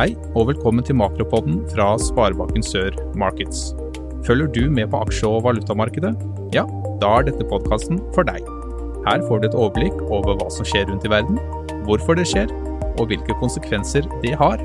Hei, 0.00 0.14
og 0.32 0.46
velkommen 0.48 0.80
til 0.80 0.96
Makropodden 0.96 1.58
fra 1.74 1.90
Sparebanken 2.00 2.62
Sør 2.64 2.94
Markets. 3.20 3.74
Følger 4.24 4.46
du 4.48 4.70
med 4.72 4.86
på 4.88 4.96
aksje- 5.04 5.28
og 5.28 5.42
valutamarkedet? 5.44 6.14
Ja, 6.56 6.62
da 7.02 7.10
er 7.18 7.26
dette 7.26 7.44
podkasten 7.44 8.00
for 8.14 8.24
deg. 8.24 8.40
Her 9.04 9.20
får 9.28 9.42
du 9.42 9.48
et 9.50 9.58
overblikk 9.60 10.00
over 10.08 10.38
hva 10.40 10.48
som 10.56 10.64
skjer 10.64 10.88
rundt 10.88 11.04
i 11.04 11.12
verden, 11.12 11.36
hvorfor 11.84 12.16
det 12.16 12.24
skjer, 12.32 12.48
og 12.96 13.10
hvilke 13.12 13.36
konsekvenser 13.42 14.08
det 14.24 14.32
har. 14.40 14.56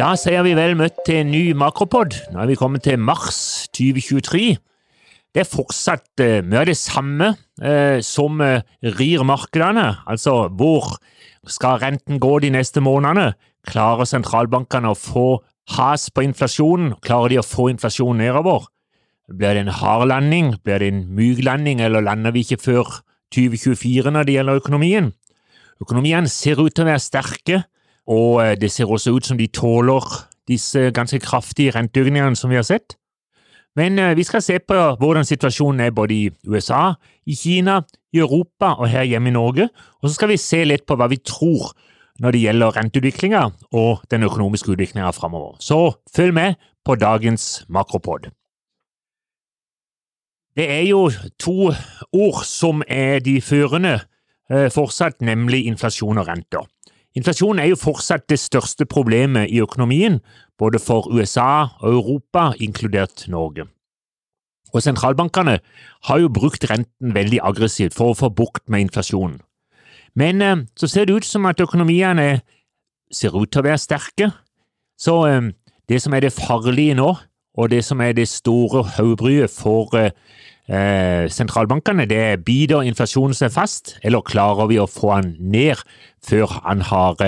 Da 0.00 0.14
sier 0.16 0.40
vi 0.48 0.56
vel 0.56 0.80
møtt 0.80 1.04
til 1.04 1.20
en 1.20 1.34
ny 1.36 1.50
makropod. 1.52 2.16
Nå 2.32 2.46
er 2.46 2.48
vi 2.48 2.56
kommet 2.56 2.88
til 2.88 2.96
mars 2.96 3.68
2023. 3.76 4.56
Det 5.36 5.42
er 5.42 5.48
fortsatt 5.52 6.22
uh, 6.24 6.38
mye 6.48 6.62
av 6.62 6.68
det 6.70 6.78
samme 6.80 7.26
uh, 7.36 7.98
som 8.00 8.38
uh, 8.40 8.62
rir 8.96 9.20
markedene. 9.28 9.84
Altså, 10.08 10.46
hvor 10.48 10.94
skal 11.44 11.82
renten 11.82 12.16
gå 12.24 12.38
de 12.40 12.54
neste 12.54 12.80
månedene? 12.80 13.34
Klarer 13.68 14.08
sentralbankene 14.08 14.94
å 14.94 14.96
få 14.96 15.26
has 15.76 16.08
på 16.08 16.24
inflasjonen? 16.24 16.96
Klarer 17.04 17.34
de 17.34 17.42
å 17.42 17.44
få 17.44 17.68
inflasjonen 17.68 18.24
nedover? 18.24 18.64
Blir 19.28 19.58
det 19.58 19.66
en 19.66 19.74
hard 19.76 20.08
landing? 20.08 20.54
Blir 20.64 20.80
det 20.80 20.88
en 20.94 21.04
myk 21.20 21.44
landing, 21.44 21.84
eller 21.84 22.08
lander 22.08 22.32
vi 22.32 22.46
ikke 22.46 22.62
før 22.70 22.96
2024 23.36 24.16
når 24.16 24.24
det 24.24 24.40
gjelder 24.40 24.64
økonomien? 24.64 25.12
Økonomiene 25.84 26.32
ser 26.32 26.64
ut 26.64 26.72
til 26.72 26.86
å 26.86 26.92
være 26.94 27.08
sterke, 27.10 27.64
og 28.08 28.40
det 28.56 28.72
ser 28.72 28.88
også 28.88 29.12
ut 29.12 29.28
som 29.28 29.36
de 29.36 29.52
tåler 29.52 30.14
disse 30.48 30.94
ganske 30.96 31.20
kraftige 31.20 31.76
renteøkningene 31.76 32.40
som 32.40 32.48
vi 32.48 32.56
har 32.56 32.64
sett. 32.64 32.96
Men 33.76 34.00
vi 34.16 34.24
skal 34.24 34.42
se 34.42 34.56
på 34.64 34.76
hvordan 35.00 35.26
situasjonen 35.28 35.82
er 35.84 35.92
både 35.92 36.14
i 36.14 36.30
USA, 36.48 36.94
i 37.28 37.34
Kina, 37.36 37.82
i 38.16 38.22
Europa 38.22 38.72
og 38.80 38.88
her 38.88 39.04
hjemme 39.04 39.28
i 39.28 39.34
Norge, 39.36 39.68
og 40.00 40.08
så 40.08 40.14
skal 40.14 40.30
vi 40.32 40.38
se 40.40 40.62
litt 40.64 40.86
på 40.88 40.96
hva 40.96 41.10
vi 41.12 41.18
tror 41.20 41.74
når 42.24 42.32
det 42.32 42.40
gjelder 42.46 42.76
renteutviklinga 42.78 43.42
og 43.76 44.06
den 44.08 44.24
økonomiske 44.24 44.72
utviklinga 44.72 45.10
framover. 45.12 45.58
Så 45.60 45.92
følg 46.16 46.32
med 46.32 46.56
på 46.86 46.96
dagens 46.96 47.66
makropod. 47.68 48.30
Det 50.56 50.70
er 50.72 50.86
jo 50.88 51.10
to 51.36 51.74
ord 52.16 52.40
som 52.48 52.80
er 52.88 53.20
de 53.20 53.42
førende 53.44 53.98
fortsatt, 54.72 55.20
nemlig 55.20 55.66
inflasjon 55.68 56.22
og 56.22 56.30
renter. 56.30 56.64
Inflasjon 57.16 57.58
er 57.58 57.70
jo 57.70 57.78
fortsatt 57.80 58.26
det 58.28 58.36
største 58.38 58.84
problemet 58.84 59.48
i 59.48 59.62
økonomien, 59.64 60.20
både 60.58 60.78
for 60.78 61.08
USA 61.08 61.68
og 61.80 61.94
Europa, 61.94 62.50
inkludert 62.60 63.24
Norge. 63.32 63.64
Og 64.74 64.82
sentralbankene 64.82 65.58
har 66.08 66.18
jo 66.20 66.28
brukt 66.28 66.66
renten 66.70 67.14
veldig 67.14 67.40
aggressivt 67.42 67.96
for 67.96 68.12
å 68.12 68.18
få 68.18 68.28
bukt 68.28 68.66
med 68.68 68.86
inflasjonen. 68.86 69.38
Men 70.16 70.42
eh, 70.42 70.64
så 70.76 70.88
ser 70.88 71.08
det 71.08 71.16
ut 71.16 71.28
som 71.28 71.46
at 71.48 71.60
økonomiene 71.60 72.40
ser 73.12 73.36
ut 73.36 73.50
til 73.52 73.62
å 73.62 73.66
være 73.68 73.80
sterke, 73.80 74.30
så 75.00 75.16
eh, 75.28 75.50
det 75.88 76.02
som 76.02 76.12
er 76.16 76.26
det 76.26 76.34
farlige 76.36 76.96
nå, 76.98 77.14
og 77.56 77.70
det 77.72 77.82
som 77.84 78.00
er 78.04 78.12
det 78.12 78.28
store 78.28 78.82
hodebryet 78.96 79.52
for 79.52 79.94
eh, 80.68 81.26
sentralbankene, 81.32 82.06
det 82.10 82.18
er 82.18 82.42
biter 82.42 82.86
inflasjonen 82.86 83.36
seg 83.36 83.52
fast, 83.54 83.96
eller 84.02 84.24
klarer 84.26 84.68
vi 84.70 84.80
å 84.82 84.88
få 84.90 85.14
han 85.14 85.34
ned 85.40 85.82
før 86.26 86.58
han 86.64 86.84
har 86.90 87.20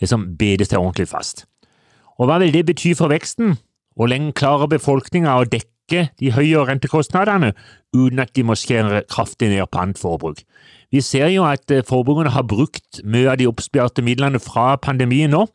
liksom 0.00 0.32
bedet 0.40 0.70
seg 0.70 0.80
ordentlig 0.80 1.08
fast? 1.10 1.46
Og 2.20 2.28
hva 2.28 2.40
vil 2.42 2.52
det 2.52 2.66
bety 2.68 2.92
for 2.98 3.12
veksten? 3.12 3.56
Hvor 3.96 4.10
lenge 4.10 4.34
klarer 4.36 4.70
befolkninga 4.70 5.38
å 5.40 5.46
dekke 5.48 6.10
de 6.20 6.32
høye 6.32 6.66
rentekostnadene 6.68 7.54
uten 7.96 8.20
at 8.22 8.34
de 8.36 8.44
må 8.46 8.54
skjære 8.58 9.06
kraftig 9.10 9.50
ned 9.50 9.66
på 9.66 9.80
annet 9.80 10.00
forbruk? 10.00 10.44
Vi 10.90 11.00
ser 11.04 11.30
jo 11.30 11.46
at 11.46 11.70
forbrukerne 11.86 12.34
har 12.34 12.46
brukt 12.50 13.00
mye 13.06 13.30
av 13.30 13.38
de 13.40 13.48
oppsparte 13.50 14.02
midlene 14.02 14.42
fra 14.42 14.74
pandemien 14.82 15.30
nå, 15.32 15.46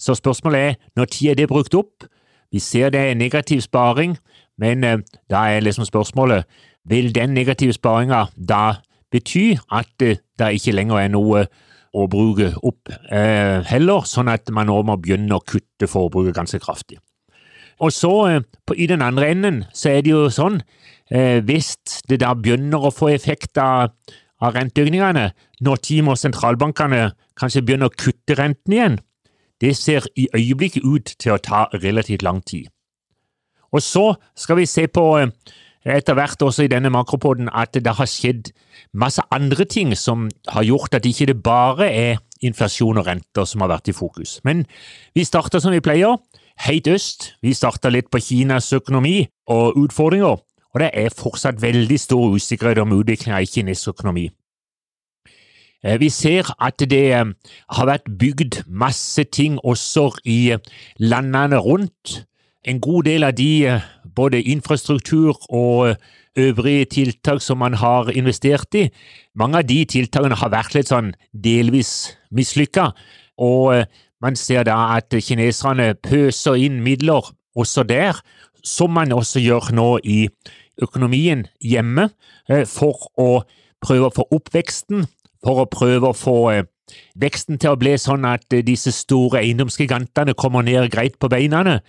så 0.00 0.16
spørsmålet 0.18 0.60
er 0.60 0.76
når 0.98 1.10
tid 1.14 1.30
er 1.30 1.40
det 1.40 1.50
brukt 1.52 1.74
opp? 1.78 2.08
Vi 2.52 2.60
ser 2.60 2.90
det 2.92 3.00
er 3.00 3.14
negativ 3.16 3.62
sparing, 3.64 4.16
men 4.60 4.84
da 5.30 5.46
er 5.48 5.64
liksom 5.64 5.86
spørsmålet 5.88 6.44
vil 6.88 7.12
den 7.14 7.34
negative 7.34 7.74
sparinga 7.76 8.26
da 8.36 8.80
bety 9.12 9.52
at 9.70 9.92
det 10.00 10.50
ikke 10.56 10.74
lenger 10.74 11.02
er 11.02 11.12
noe 11.12 11.46
å 11.92 12.06
bruke 12.08 12.54
opp 12.64 12.88
eh, 13.12 13.60
heller, 13.68 14.06
sånn 14.08 14.30
at 14.32 14.48
man 14.54 14.70
nå 14.70 14.78
må 14.88 14.96
begynne 15.00 15.36
å 15.36 15.44
kutte 15.44 15.88
forbruket 15.90 16.38
ganske 16.38 16.60
kraftig. 16.62 16.98
Og 17.82 17.92
så, 17.92 18.12
eh, 18.30 18.40
på, 18.66 18.76
i 18.76 18.88
den 18.88 19.04
andre 19.04 19.28
enden, 19.34 19.62
så 19.76 19.92
er 19.92 20.02
det 20.02 20.14
jo 20.14 20.26
sånn, 20.32 20.62
eh, 21.10 21.40
hvis 21.44 21.74
det 22.08 22.22
da 22.24 22.32
begynner 22.34 22.88
å 22.88 22.94
få 22.94 23.12
effekt 23.12 23.60
av, 23.60 23.92
av 24.40 24.56
renteøkningene, 24.56 25.30
når 25.60 26.02
må 26.02 26.16
sentralbankene 26.16 27.12
kanskje 27.36 27.62
begynner 27.62 27.92
å 27.92 27.96
kutte 27.96 28.38
renten 28.40 28.72
igjen, 28.72 29.00
det 29.60 29.76
ser 29.76 30.08
i 30.18 30.26
øyeblikket 30.34 30.82
ut 30.82 31.14
til 31.18 31.36
å 31.36 31.42
ta 31.42 31.68
relativt 31.74 32.22
lang 32.22 32.40
tid. 32.42 32.66
Og 33.72 33.80
så 33.80 34.16
skal 34.34 34.58
vi 34.58 34.66
se 34.66 34.86
på 34.86 35.04
etter 35.84 36.14
hvert 36.14 36.42
også 36.42 36.66
i 36.66 36.70
denne 36.70 36.90
makropoden 36.94 37.48
at 37.52 37.74
det 37.74 37.94
har 37.98 38.08
skjedd 38.08 38.52
masse 38.94 39.22
andre 39.34 39.64
ting 39.64 39.96
som 39.98 40.28
har 40.48 40.66
gjort 40.66 40.94
at 40.94 41.06
ikke 41.06 41.26
det 41.32 41.42
bare 41.42 41.88
er 41.90 42.20
inflasjon 42.42 42.98
og 42.98 43.06
renter 43.06 43.46
som 43.48 43.64
har 43.64 43.72
vært 43.72 43.90
i 43.90 43.96
fokus. 43.96 44.40
Men 44.44 44.64
vi 45.14 45.24
starter 45.24 45.62
som 45.62 45.74
vi 45.74 45.82
pleier, 45.82 46.18
helt 46.66 46.88
øst. 46.88 47.32
Vi 47.42 47.54
starter 47.54 47.90
litt 47.90 48.10
på 48.10 48.20
Kinas 48.22 48.72
økonomi 48.72 49.26
og 49.50 49.78
utfordringer, 49.78 50.38
og 50.72 50.80
det 50.80 50.90
er 50.94 51.14
fortsatt 51.14 51.62
veldig 51.62 51.98
stor 52.00 52.30
usikkerhet 52.34 52.82
om 52.82 52.94
utviklingen 52.98 53.42
i 53.42 53.50
kinesisk 53.50 53.96
økonomi. 53.96 54.30
Vi 55.82 56.08
ser 56.14 56.46
at 56.62 56.78
det 56.78 57.08
har 57.10 57.86
vært 57.88 58.06
bygd 58.18 58.60
masse 58.70 59.24
ting 59.34 59.58
også 59.66 60.12
i 60.24 60.54
landene 61.02 61.58
rundt. 61.58 62.22
En 62.62 62.78
god 62.78 63.08
del 63.08 63.24
av 63.26 63.34
de 63.34 63.80
både 64.14 64.42
infrastruktur 64.42 65.34
og 65.50 65.96
øvrige 66.38 66.84
tiltak 66.84 67.42
som 67.42 67.58
man 67.58 67.74
har 67.74 68.10
investert 68.14 68.74
i, 68.78 68.86
mange 69.34 69.58
av 69.58 69.66
de 69.66 69.80
tiltakene 69.84 70.38
har 70.38 70.52
vært 70.52 70.76
litt 70.76 70.92
sånn 70.92 71.10
delvis 71.34 72.12
mislykka, 72.30 72.92
og 73.42 73.82
man 74.22 74.38
ser 74.38 74.62
da 74.68 74.78
at 74.94 75.10
kineserne 75.10 75.92
pøser 76.06 76.60
inn 76.62 76.78
midler 76.84 77.32
også 77.58 77.82
der, 77.82 78.20
som 78.62 78.94
man 78.94 79.12
også 79.12 79.42
gjør 79.42 79.72
nå 79.74 79.88
i 80.06 80.28
økonomien 80.82 81.48
hjemme, 81.60 82.08
for 82.70 83.10
å 83.18 83.42
prøve 83.82 84.06
å 84.06 84.14
få 84.14 84.28
opp 84.38 84.52
veksten, 84.54 85.08
for 85.42 85.64
å 85.64 85.70
prøve 85.70 86.12
å 86.12 86.16
få 86.16 86.38
veksten 87.18 87.58
til 87.60 87.74
å 87.74 87.78
bli 87.80 87.94
sånn 88.00 88.26
at 88.28 88.46
disse 88.66 88.92
store 88.94 89.42
eiendomsgigantene 89.42 90.34
kommer 90.38 90.64
ned 90.66 90.90
greit 90.92 91.18
på 91.20 91.30
beina, 91.32 91.80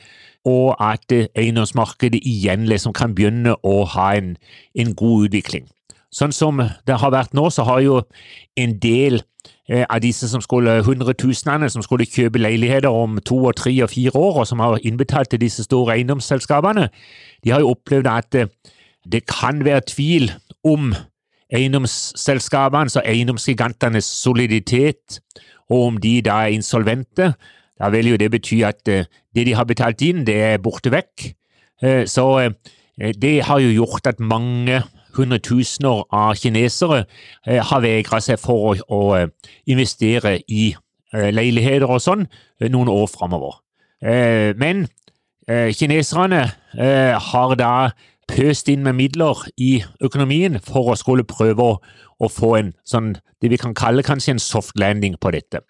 og 0.43 0.75
at 0.83 1.13
eiendomsmarkedet 1.13 2.19
igjen 2.27 2.67
liksom 2.67 2.93
kan 2.95 3.15
begynne 3.15 3.55
å 3.63 3.83
ha 3.95 4.09
en, 4.17 4.35
en 4.75 4.95
god 4.99 5.29
utvikling. 5.29 5.69
Sånn 6.13 6.33
som 6.35 6.59
det 6.61 6.97
har 7.01 7.13
vært 7.13 7.33
nå, 7.33 7.47
så 7.49 7.65
har 7.65 7.79
jo 7.81 8.01
en 8.59 8.75
del 8.81 9.21
eh, 9.65 9.85
av 9.87 10.03
disse 10.03 10.27
som 10.29 10.43
skulle, 10.45 10.81
hundretusenene 10.85 11.71
som 11.73 11.85
skulle 11.85 12.05
kjøpe 12.05 12.41
leiligheter 12.41 12.91
om 12.93 13.17
to 13.25 13.39
og 13.47 13.57
tre 13.57 13.73
og 13.85 13.89
fire 13.93 14.13
år, 14.19 14.43
og 14.43 14.49
som 14.49 14.61
har 14.61 14.83
innbetalt 14.83 15.33
til 15.33 15.41
disse 15.41 15.65
store 15.65 15.97
eiendomsselskapene, 15.97 16.89
de 17.43 17.55
har 17.55 17.63
jo 17.63 17.73
opplevd 17.73 18.11
at 18.11 18.37
eh, 18.37 18.51
det 19.09 19.25
kan 19.31 19.63
være 19.65 19.87
tvil 19.89 20.29
om 20.63 20.93
eiendomsselskapenes 21.53 22.97
så 22.97 23.03
eiendomsgigantenes 23.05 24.05
soliditet, 24.05 25.19
og 25.69 25.87
om 25.87 25.99
de 26.01 26.17
da 26.25 26.43
er 26.47 26.57
insolvente. 26.57 27.33
Da 27.79 27.89
vil 27.93 28.13
jo 28.13 28.17
det 28.19 28.31
bety 28.33 28.61
at 28.65 28.81
det 28.85 29.45
de 29.47 29.53
har 29.57 29.67
betalt 29.69 30.01
inn, 30.05 30.25
det 30.27 30.37
er 30.53 30.61
borte 30.61 30.91
vekk. 30.93 31.29
Så 32.09 32.25
det 33.21 33.33
har 33.47 33.59
jo 33.59 33.71
gjort 33.73 34.07
at 34.07 34.19
mange 34.19 34.81
hundretusener 35.17 36.05
av 36.13 36.35
kinesere 36.39 37.03
har 37.45 37.83
vegra 37.83 38.21
seg 38.23 38.39
for 38.41 38.77
å, 38.89 39.01
investere 39.65 40.39
i 40.47 40.71
leiligheter 41.13 41.89
og 41.89 42.01
sånn 42.01 42.25
noen 42.73 42.89
år 42.89 43.09
framover. 43.11 43.59
Men 44.57 44.87
kineserne 45.49 46.43
har 47.27 47.55
da 47.59 47.73
pøst 48.29 48.69
inn 48.71 48.83
med 48.85 48.97
midler 48.97 49.39
i 49.57 49.83
økonomien 50.03 50.59
for 50.63 50.91
å 50.91 50.97
skulle 50.99 51.25
prøve 51.27 51.65
å, 51.73 52.29
få 52.29 52.53
en 52.59 52.71
sånn, 52.87 53.15
det 53.43 53.51
vi 53.51 53.59
kan 53.59 53.75
kalle 53.75 54.05
kanskje 54.05 54.37
en 54.37 54.43
soft 54.43 54.77
landing 54.79 55.17
på 55.19 55.33
dette. 55.35 55.63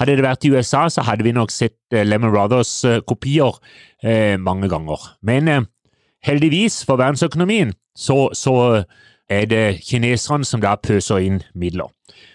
Hadde 0.00 0.16
det 0.16 0.24
vært 0.24 0.46
i 0.48 0.50
USA, 0.54 0.86
så 0.88 1.04
hadde 1.06 1.24
vi 1.26 1.34
nok 1.36 1.52
sett 1.52 1.76
Lemon 1.92 2.32
Brothers-kopier 2.32 3.58
eh, 4.02 4.38
mange 4.40 4.70
ganger. 4.72 5.04
Men 5.22 5.48
eh, 5.48 5.66
heldigvis 6.24 6.80
for 6.88 7.00
verdensøkonomien 7.00 7.74
så, 7.98 8.30
så, 8.32 8.84
er 9.32 9.46
det 9.48 9.80
kineserne 9.86 10.44
som 10.44 10.60
da 10.60 10.74
pøser 10.76 11.22
inn 11.24 11.38
midler. 11.56 11.88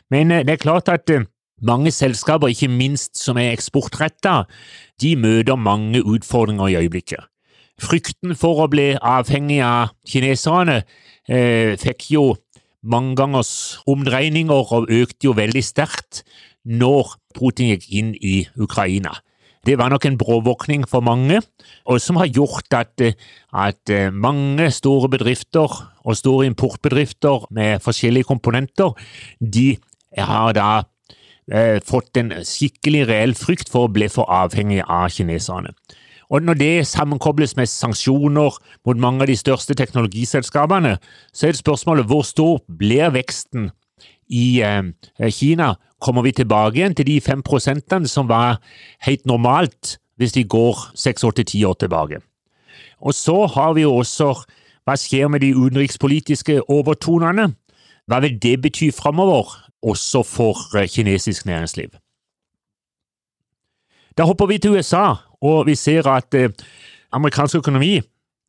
Men 0.10 0.32
eh, 0.32 0.46
det 0.46 0.56
er 0.56 0.64
klart 0.64 0.90
at 0.90 1.10
eh, 1.14 1.28
mange 1.62 1.92
selskaper, 1.92 2.54
ikke 2.54 2.70
minst 2.72 3.18
som 3.20 3.38
er 3.38 3.52
eksportretta, 3.52 4.44
de 5.02 5.16
møter 5.18 5.58
mange 5.58 6.04
utfordringer 6.06 6.72
i 6.72 6.78
øyeblikket. 6.80 7.26
Frykten 7.78 8.34
for 8.38 8.64
å 8.64 8.72
bli 8.72 8.96
avhengig 8.96 9.62
av 9.62 9.94
kineserne 10.10 10.82
eh, 11.30 11.78
fikk 11.78 12.10
jo 12.16 12.26
mange 12.88 13.18
gangers 13.20 13.78
omdreininger 13.90 14.74
og 14.74 14.90
økte 14.94 15.30
jo 15.30 15.36
veldig 15.38 15.64
sterkt 15.66 16.24
når 16.68 17.16
Putin 17.38 17.74
gikk 17.74 17.88
inn 17.94 18.14
i 18.18 18.42
Ukraina. 18.58 19.14
Det 19.68 19.76
var 19.80 19.92
nok 19.92 20.06
en 20.08 20.18
bråvåkning 20.18 20.86
for 20.88 21.04
mange, 21.04 21.42
og 21.86 22.00
som 22.00 22.20
har 22.22 22.30
gjort 22.32 22.72
at, 22.78 23.04
at 23.52 23.92
mange 24.16 24.70
store 24.72 25.10
bedrifter 25.12 25.74
og 26.08 26.16
store 26.16 26.48
importbedrifter 26.48 27.50
med 27.52 27.84
forskjellige 27.84 28.30
komponenter, 28.30 28.96
de 29.42 29.76
har 30.16 30.54
da 30.56 30.70
eh, 31.52 31.84
fått 31.84 32.20
en 32.22 32.32
skikkelig 32.48 33.06
reell 33.10 33.36
frykt 33.36 33.72
for 33.72 33.88
å 33.88 33.92
bli 33.92 34.08
for 34.12 34.30
avhengig 34.32 34.84
av 34.84 35.12
kineserne. 35.14 35.76
Og 36.30 36.42
Når 36.42 36.54
det 36.54 36.88
sammenkobles 36.88 37.56
med 37.56 37.66
sanksjoner 37.66 38.58
mot 38.86 38.98
mange 38.98 39.22
av 39.22 39.28
de 39.28 39.36
største 39.36 39.74
teknologiselskapene, 39.74 40.98
så 41.34 41.48
er 41.48 41.52
det 41.52 41.62
spørsmålet 41.62 42.06
hvor 42.06 42.22
stor 42.22 42.60
blir 42.68 43.14
veksten 43.16 43.70
i 44.30 44.62
eh, 44.62 45.32
Kina? 45.32 45.76
Kommer 46.00 46.22
vi 46.22 46.32
tilbake 46.32 46.78
igjen 46.78 46.96
til 46.96 47.08
de 47.08 47.22
fem 47.22 47.42
prosentene 47.42 48.08
som 48.08 48.28
var 48.28 48.60
helt 49.08 49.26
normalt 49.26 49.98
hvis 50.18 50.34
de 50.34 50.44
går 50.44 50.92
seks, 50.96 51.24
åtte, 51.24 51.44
ti 51.44 51.64
år 51.64 51.74
tilbake? 51.80 52.20
Og 53.00 53.14
så 53.14 53.46
har 53.46 53.74
vi 53.74 53.82
jo 53.82 53.96
også 53.96 54.34
hva 54.88 54.96
skjer 55.00 55.28
med 55.32 55.42
de 55.44 55.54
utenrikspolitiske 55.56 56.62
overtonene? 56.72 57.54
Hva 58.08 58.20
vil 58.24 58.38
det 58.40 58.62
bety 58.64 58.92
framover, 58.96 59.56
også 59.84 60.24
for 60.24 60.78
eh, 60.78 60.88
kinesisk 60.88 61.46
næringsliv? 61.46 61.90
Da 64.18 64.26
hopper 64.26 64.46
vi 64.50 64.58
til 64.58 64.72
USA, 64.72 65.14
og 65.42 65.66
vi 65.68 65.76
ser 65.76 66.08
at 66.10 66.34
eh, 66.34 66.50
amerikansk 67.12 67.56
økonomi 67.56 68.02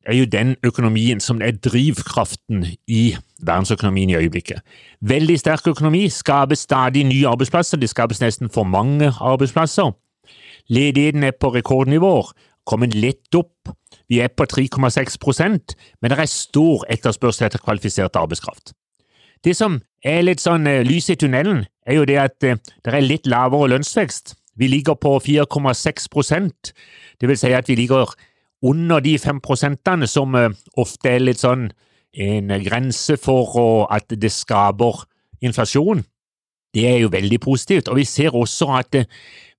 er 0.09 0.17
jo 0.17 0.25
den 0.25 0.57
økonomien 0.65 1.21
som 1.21 1.43
er 1.43 1.51
drivkraften 1.51 2.65
i 2.87 3.17
verdensøkonomien 3.45 4.11
i 4.11 4.17
øyeblikket. 4.17 4.61
Veldig 5.01 5.39
sterk 5.39 5.67
økonomi 5.67 6.09
skaper 6.09 6.55
stadig 6.55 7.05
nye 7.05 7.29
arbeidsplasser, 7.29 7.77
det 7.77 7.91
skapes 7.91 8.21
nesten 8.21 8.49
for 8.51 8.65
mange 8.65 9.13
arbeidsplasser. 9.21 9.93
Ledigheten 10.69 11.25
er 11.25 11.37
på 11.41 11.53
rekordnivåer, 11.55 12.33
kommet 12.67 12.95
litt 12.95 13.35
opp, 13.35 13.73
vi 14.09 14.21
er 14.21 14.29
på 14.29 14.45
3,6% 14.49 15.75
men 16.01 16.11
det 16.11 16.19
er 16.19 16.31
stor 16.31 16.85
etterspørsel 16.89 17.47
etter 17.47 17.61
kvalifisert 17.65 18.17
arbeidskraft. 18.17 18.73
Det 19.45 19.55
som 19.57 19.81
er 20.05 20.25
litt 20.25 20.43
sånn 20.43 20.67
uh, 20.67 20.83
lys 20.87 21.11
i 21.13 21.17
tunnelen, 21.21 21.65
er 21.87 22.01
jo 22.01 22.07
det 22.09 22.19
at 22.21 22.37
uh, 22.45 22.59
det 22.85 22.95
er 22.95 23.05
litt 23.05 23.29
lavere 23.29 23.71
lønnsvekst. 23.75 24.35
Vi 24.59 24.67
ligger 24.67 24.99
på 24.99 25.17
4,6% 25.23 26.73
det 27.21 27.29
vil 27.29 27.39
si 27.39 27.53
at 27.55 27.69
vi 27.69 27.75
ligger 27.79 28.15
under 28.63 29.01
de 29.01 29.19
5 29.19 29.41
prosentene 29.41 30.07
som 30.07 30.35
uh, 30.35 30.51
ofte 30.79 31.11
er 31.11 31.23
litt 31.23 31.43
sånn 31.43 31.69
en 32.19 32.51
grense 32.65 33.19
for 33.21 33.87
at 33.95 34.09
det 34.11 34.31
skaper 34.33 35.05
inflasjon. 35.45 36.03
Det 36.75 36.87
er 36.89 36.97
jo 37.03 37.11
veldig 37.13 37.39
positivt, 37.41 37.89
og 37.89 37.99
vi 38.01 38.05
ser 38.09 38.35
også 38.35 38.71
at 38.81 38.97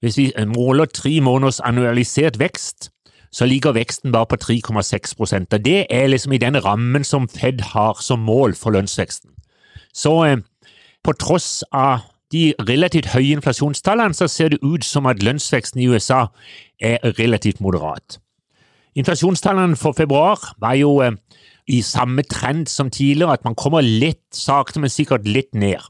hvis 0.02 0.18
vi 0.18 0.26
måler 0.50 0.90
tre 0.92 1.20
måneders 1.22 1.62
annualisert 1.64 2.40
vekst, 2.40 2.90
så 3.32 3.46
ligger 3.46 3.78
veksten 3.78 4.12
bare 4.12 4.26
på 4.32 4.40
3,6 4.42 5.14
og 5.20 5.66
Det 5.66 5.86
er 5.90 6.08
liksom 6.08 6.34
i 6.34 6.42
den 6.42 6.58
rammen 6.66 7.04
som 7.04 7.30
Fed 7.30 7.62
har 7.62 8.02
som 8.02 8.20
mål 8.20 8.56
for 8.56 8.72
lønnsveksten. 8.72 9.30
Så 9.94 10.26
eh, 10.26 10.38
på 11.04 11.14
tross 11.14 11.64
av 11.72 12.00
de 12.32 12.54
relativt 12.70 13.10
høye 13.14 13.38
inflasjonstallene, 13.38 14.14
så 14.14 14.28
ser 14.30 14.54
det 14.54 14.64
ut 14.64 14.86
som 14.86 15.08
at 15.10 15.24
lønnsveksten 15.26 15.82
i 15.82 15.88
USA 15.90 16.28
er 16.80 17.00
relativt 17.20 17.62
moderat. 17.62 18.20
Inflasjonstallene 18.98 19.78
for 19.80 19.98
februar 19.98 20.42
var 20.62 20.76
jo 20.78 21.00
eh, 21.06 21.16
i 21.70 21.82
samme 21.86 22.24
trend 22.26 22.68
som 22.68 22.90
tidligere, 22.90 23.34
at 23.34 23.46
man 23.46 23.56
kommer 23.56 23.86
litt 23.86 24.26
sakte, 24.34 24.82
men 24.82 24.90
sikkert 24.90 25.28
litt 25.28 25.54
ned. 25.54 25.82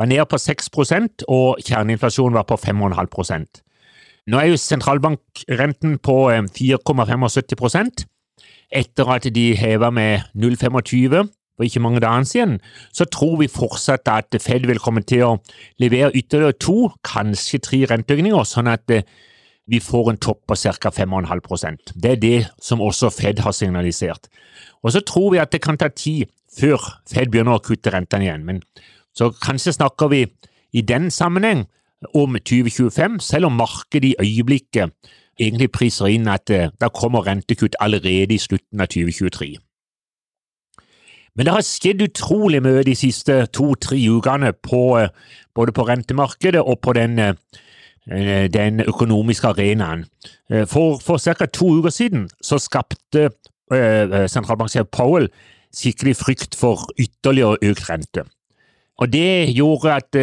Var 0.00 0.08
ned 0.08 0.24
på 0.28 0.38
6% 0.40 1.26
og 1.28 1.60
kjerneinflasjonen 1.60 2.38
var 2.38 2.46
på 2.48 2.56
5,5% 2.56 3.60
Nå 4.30 4.38
er 4.38 4.50
jo 4.50 4.60
sentralbankrenten 4.60 5.98
på 6.04 6.16
4,75 6.56 7.76
eh, 7.80 8.06
etter 8.80 9.10
at 9.10 9.26
de 9.34 9.44
heva 9.58 9.90
med 9.90 10.28
0,25 10.38 11.30
for 11.60 11.68
ikke 11.68 11.82
mange 11.84 12.00
dager 12.00 12.22
siden, 12.24 12.60
så 12.92 13.04
tror 13.04 13.36
vi 13.36 13.46
fortsatt 13.52 14.08
at 14.08 14.36
Fed 14.40 14.64
vil 14.64 14.80
komme 14.80 15.02
til 15.04 15.26
å 15.26 15.34
levere 15.78 16.14
ytterligere 16.16 16.56
to, 16.56 16.88
kanskje 17.04 17.60
tre 17.60 17.82
renteøkninger, 17.90 18.46
sånn 18.48 18.70
at 18.72 18.88
eh, 18.88 19.04
vi 19.68 19.82
får 19.84 20.08
en 20.10 20.20
topp 20.24 20.40
på 20.48 20.56
ca. 20.56 20.90
5,5% 20.90 21.92
Det 22.00 22.14
er 22.14 22.16
det 22.16 22.38
som 22.64 22.80
også 22.80 23.12
Fed 23.12 23.44
har 23.44 23.52
signalisert. 23.52 24.30
Og 24.82 24.96
så 24.96 25.04
tror 25.04 25.34
vi 25.34 25.42
at 25.42 25.52
det 25.52 25.60
kan 25.60 25.76
ta 25.76 25.92
tid 25.92 26.32
før 26.56 26.80
Fed 27.10 27.28
begynner 27.28 27.60
å 27.60 27.62
kutte 27.62 27.92
rentene 27.92 28.24
igjen, 28.24 28.48
men 28.48 28.64
så 29.12 29.28
kanskje 29.44 29.76
snakker 29.76 30.08
vi 30.08 30.24
i 30.72 30.80
den 30.80 31.10
sammenheng 31.12 31.66
om 32.16 32.38
2025, 32.40 33.20
selv 33.20 33.50
om 33.50 33.58
markedet 33.60 34.14
i 34.14 34.16
øyeblikket 34.16 34.96
egentlig 35.36 35.72
priser 35.76 36.08
inn 36.08 36.28
at 36.28 36.48
det 36.48 36.70
da 36.80 36.88
kommer 36.88 37.26
rentekutt 37.28 37.76
allerede 37.84 38.32
i 38.32 38.40
slutten 38.40 38.80
av 38.80 38.88
2023. 38.88 39.58
Men 41.36 41.46
det 41.46 41.54
har 41.54 41.64
skjedd 41.64 42.02
utrolig 42.04 42.60
mye 42.64 42.82
de 42.86 42.94
siste 42.98 43.36
to–tre 43.54 43.98
ukene 44.10 44.52
på, 44.52 44.98
eh, 44.98 45.12
både 45.54 45.72
på 45.72 45.86
rentemarkedet 45.88 46.62
og 46.62 46.80
på 46.82 46.92
den, 46.92 47.18
eh, 47.18 48.48
den 48.50 48.80
økonomiske 48.80 49.48
arenaen. 49.48 50.06
Eh, 50.50 50.66
for, 50.66 50.98
for 50.98 51.18
ca. 51.18 51.46
to 51.46 51.70
uker 51.78 51.90
siden 51.90 52.28
så 52.42 52.58
skapte 52.58 53.30
sentralbanksjef 53.70 54.88
Powell 54.90 55.28
skikkelig 55.70 56.16
frykt 56.18 56.56
for 56.58 56.88
ytterligere 56.98 57.60
økt 57.62 57.84
rente. 57.86 58.24
Og 58.98 59.12
Det 59.12 59.54
gjorde 59.54 59.94
at 59.94 60.16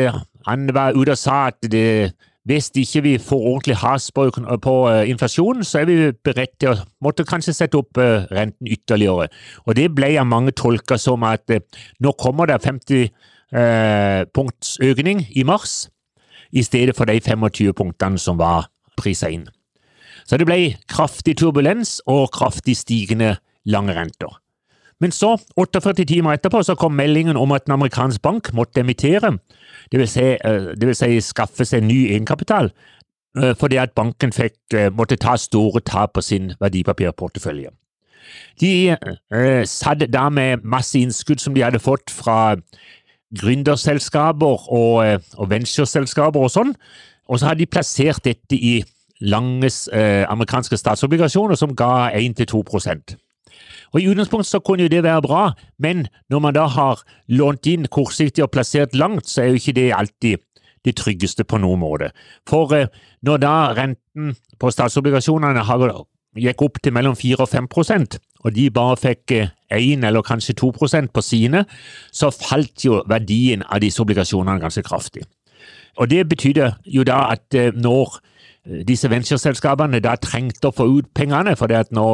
han 0.47 0.73
var 0.73 0.91
ute 0.91 1.11
og 1.11 1.17
sa 1.17 1.47
at 1.47 1.71
det 1.71 2.11
hvis 2.47 2.69
ikke 2.79 3.01
vi 3.03 3.13
får 3.19 3.47
ordentlig 3.49 3.75
has 3.81 4.07
på, 4.15 4.29
på 4.63 4.75
uh, 4.87 5.09
inflasjonen, 5.09 5.65
så 5.67 5.81
er 5.81 5.89
vi 5.89 5.97
beredt 6.23 6.55
til 6.61 6.71
å 6.71 6.77
måtte 7.03 7.25
kanskje 7.27 7.55
sette 7.57 7.79
opp 7.79 7.99
uh, 7.99 8.23
renten 8.31 8.69
ytterligere. 8.71 9.27
Og 9.65 9.75
Det 9.75 9.89
ble 9.95 10.13
av 10.15 10.29
mange 10.29 10.55
tolka 10.55 10.95
som 11.01 11.25
at 11.27 11.43
uh, 11.51 11.59
nå 11.99 12.15
kommer 12.19 12.47
det 12.47 12.61
50 12.63 13.09
punkts 14.35 14.73
økning 14.83 15.21
i 15.39 15.45
mars, 15.47 15.85
i 16.51 16.59
stedet 16.67 16.97
for 16.97 17.07
de 17.07 17.15
25 17.23 17.71
punktene 17.79 18.19
som 18.19 18.35
var 18.35 18.67
prisa 18.99 19.29
inn. 19.31 19.45
Så 20.27 20.35
det 20.35 20.49
ble 20.49 20.57
kraftig 20.91 21.37
turbulens 21.39 22.01
og 22.11 22.27
kraftig 22.35 22.75
stigende 22.75 23.37
lange 23.63 23.95
renter. 23.95 24.35
Men 24.99 25.11
så, 25.11 25.35
48 25.57 26.05
timer 26.09 26.37
etterpå, 26.37 26.63
så 26.63 26.75
kom 26.75 26.95
meldingen 26.97 27.37
om 27.37 27.51
at 27.53 27.67
en 27.67 27.75
amerikansk 27.77 28.21
bank 28.21 28.53
måtte 28.53 28.81
emittere, 28.81 29.37
dvs. 29.93 30.09
Si, 30.09 30.21
eh, 30.21 30.71
det 30.73 30.87
vil 30.89 30.95
si 30.97 31.19
skaffe 31.21 31.65
seg 31.65 31.83
ny 31.85 32.07
egenkapital, 32.07 32.71
eh, 33.37 33.53
fordi 33.59 33.77
at 33.77 33.93
banken 33.95 34.33
fikk, 34.33 34.57
eh, 34.73 34.89
måtte 34.89 35.15
ta 35.15 35.35
store 35.37 35.81
tap 35.85 36.13
på 36.13 36.21
sin 36.21 36.53
verdipapirportefølje. 36.59 37.69
De 38.59 38.89
eh, 38.89 39.63
satt 39.65 40.11
da 40.11 40.29
med 40.29 40.63
masse 40.63 40.99
innskudd 40.99 41.39
som 41.39 41.53
de 41.53 41.61
hadde 41.61 41.79
fått 41.79 42.09
fra 42.09 42.55
gründerselskaper 43.37 44.67
og, 44.71 45.21
og 45.37 45.49
ventureselskaper 45.49 46.39
og 46.39 46.51
sånn, 46.51 46.75
og 47.27 47.39
så 47.39 47.49
hadde 47.49 47.59
de 47.59 47.71
plassert 47.71 48.23
dette 48.23 48.55
i 48.55 48.81
lange 49.21 49.69
eh, 49.93 50.25
amerikanske 50.29 50.77
statsobligasjoner 50.77 51.55
som 51.59 51.75
ga 51.75 52.09
1-2 52.15 52.63
og 53.93 54.01
I 54.01 54.07
utgangspunktet 54.11 54.51
så 54.51 54.59
kunne 54.59 54.87
jo 54.87 54.91
det 54.91 55.03
være 55.05 55.23
bra, 55.25 55.43
men 55.79 56.07
når 56.29 56.43
man 56.43 56.57
da 56.57 56.65
har 56.71 57.03
lånt 57.27 57.67
inn 57.69 57.87
kortsiktig 57.87 58.43
og 58.43 58.51
plassert 58.51 58.95
langt, 58.95 59.29
så 59.29 59.43
er 59.43 59.51
jo 59.51 59.61
ikke 59.61 59.77
det 59.77 59.87
alltid 59.95 60.43
det 60.85 60.95
tryggeste 60.99 61.43
på 61.43 61.59
noen 61.59 61.81
måte. 61.81 62.11
For 62.47 62.71
eh, 62.75 62.91
når 63.25 63.41
da 63.43 63.55
renten 63.75 64.35
på 64.59 64.71
statsobligasjonene 64.71 65.65
gikk 66.37 66.61
opp 66.61 66.81
til 66.83 66.93
mellom 66.93 67.15
4 67.17 67.43
og 67.43 67.49
5% 67.49 68.19
og 68.45 68.53
de 68.55 68.69
bare 68.71 68.97
fikk 68.99 69.33
1 69.33 69.49
eh, 69.71 70.07
eller 70.07 70.23
kanskje 70.25 70.55
2% 70.61 71.11
på 71.13 71.21
sine, 71.21 71.65
så 72.11 72.31
falt 72.31 72.85
jo 72.85 73.01
verdien 73.09 73.65
av 73.67 73.81
disse 73.83 74.01
obligasjonene 74.03 74.61
ganske 74.61 74.83
kraftig. 74.85 75.25
Og 75.97 76.09
Det 76.09 76.27
betydde 76.29 76.73
jo 76.85 77.03
da 77.03 77.31
at 77.33 77.53
eh, 77.53 77.73
når 77.73 78.19
disse 78.87 79.09
ventureselskapene 79.11 80.01
da 80.03 80.15
trengte 80.19 80.69
å 80.69 80.75
få 80.75 80.87
ut 80.97 81.07
pengene, 81.15 81.55
for 81.59 81.71
nå, 81.95 82.07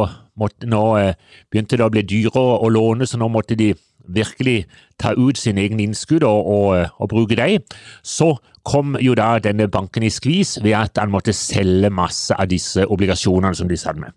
nå 0.69 0.83
eh, 0.99 1.15
begynte 1.51 1.79
det 1.79 1.85
å 1.85 1.93
bli 1.93 2.03
dyrere 2.05 2.59
å 2.61 2.69
låne, 2.69 3.07
så 3.09 3.17
nå 3.17 3.29
måtte 3.31 3.57
de 3.59 3.73
virkelig 4.13 4.65
ta 4.99 5.13
ut 5.15 5.39
sine 5.39 5.63
egne 5.63 5.85
innskudd 5.87 6.25
og, 6.27 6.49
og, 6.55 6.67
eh, 6.77 6.91
og, 6.99 7.09
bruke 7.13 7.37
dem, 7.39 7.63
så 8.03 8.33
kom 8.67 8.97
jo 9.01 9.15
da 9.17 9.37
denne 9.43 9.67
banken 9.71 10.05
i 10.05 10.11
skvis 10.13 10.57
ved 10.63 10.75
at 10.79 10.99
han 11.01 11.11
måtte 11.11 11.35
selge 11.35 11.91
masse 11.91 12.35
av 12.35 12.51
disse 12.51 12.85
obligasjonene 12.85 13.57
som 13.57 13.71
de 13.71 13.79
satt 13.79 13.99
med. 13.99 14.13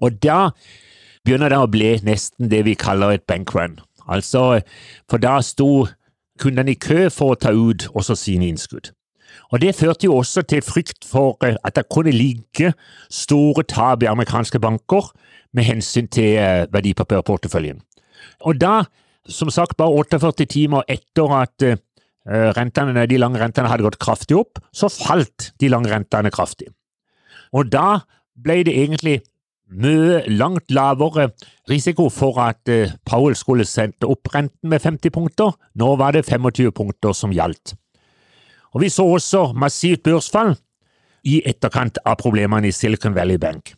Og 0.00 0.20
da 0.22 0.50
begynner 1.24 1.52
det 1.52 1.60
å 1.60 1.70
bli 1.70 1.94
nesten 2.06 2.50
det 2.50 2.64
vi 2.68 2.76
kaller 2.78 3.16
et 3.16 3.26
bankrun. 3.28 3.78
Altså, 4.10 4.62
for 5.10 5.22
da 5.22 5.38
sto 5.44 5.86
kundene 6.40 6.72
i 6.74 6.80
kø 6.80 7.08
for 7.12 7.34
å 7.34 7.38
ta 7.38 7.52
ut 7.52 7.86
også 7.92 8.16
sine 8.16 8.48
innskudd. 8.48 8.90
Og 9.50 9.60
Det 9.60 9.74
førte 9.74 10.06
jo 10.06 10.16
også 10.16 10.42
til 10.42 10.62
frykt 10.62 11.04
for 11.06 11.36
eh, 11.44 11.56
at 11.64 11.76
det 11.76 11.88
kunne 11.90 12.14
ligge 12.14 12.72
store 13.10 13.64
tap 13.66 14.02
i 14.02 14.10
amerikanske 14.10 14.60
banker 14.62 15.10
med 15.52 15.66
hensyn 15.66 16.08
til 16.08 16.38
eh, 16.38 16.66
verdipapirporteføljen. 16.72 17.80
Og 18.40 18.60
da 18.60 18.84
som 19.28 19.50
sagt, 19.50 19.76
bare 19.76 19.92
48 19.92 20.46
timer 20.46 20.86
etter 20.88 21.34
at 21.36 21.62
eh, 21.62 21.76
rentene, 22.56 23.06
de 23.06 23.18
lange 23.18 23.40
rentene 23.40 23.68
hadde 23.68 23.84
gått 23.84 24.00
kraftig 24.00 24.38
opp, 24.38 24.62
så 24.72 24.88
falt 24.88 25.52
de 25.60 25.68
lange 25.68 25.90
rentene 25.92 26.30
kraftig. 26.30 26.70
Og 27.52 27.68
da 27.70 28.00
ble 28.38 28.62
det 28.64 28.74
egentlig 28.74 29.20
mye 29.70 30.24
langt 30.32 30.72
lavere 30.74 31.28
risiko 31.70 32.08
for 32.10 32.40
at 32.42 32.70
Powell 33.06 33.36
skulle 33.38 33.66
sette 33.68 34.08
opp 34.08 34.32
renten 34.34 34.70
med 34.72 34.82
50 34.82 35.14
punkter. 35.14 35.52
Nå 35.78 35.92
var 36.00 36.16
det 36.16 36.24
25 36.26 36.72
punkter 36.74 37.14
som 37.14 37.34
gjaldt. 37.34 37.76
Og 38.74 38.80
Vi 38.80 38.88
så 38.88 39.04
også 39.04 39.52
massivt 39.56 40.02
børsfall 40.02 40.54
i 41.24 41.42
etterkant 41.44 41.98
av 42.06 42.16
problemene 42.20 42.68
i 42.68 42.72
Silicon 42.72 43.14
Valley 43.14 43.38
Bank. 43.38 43.74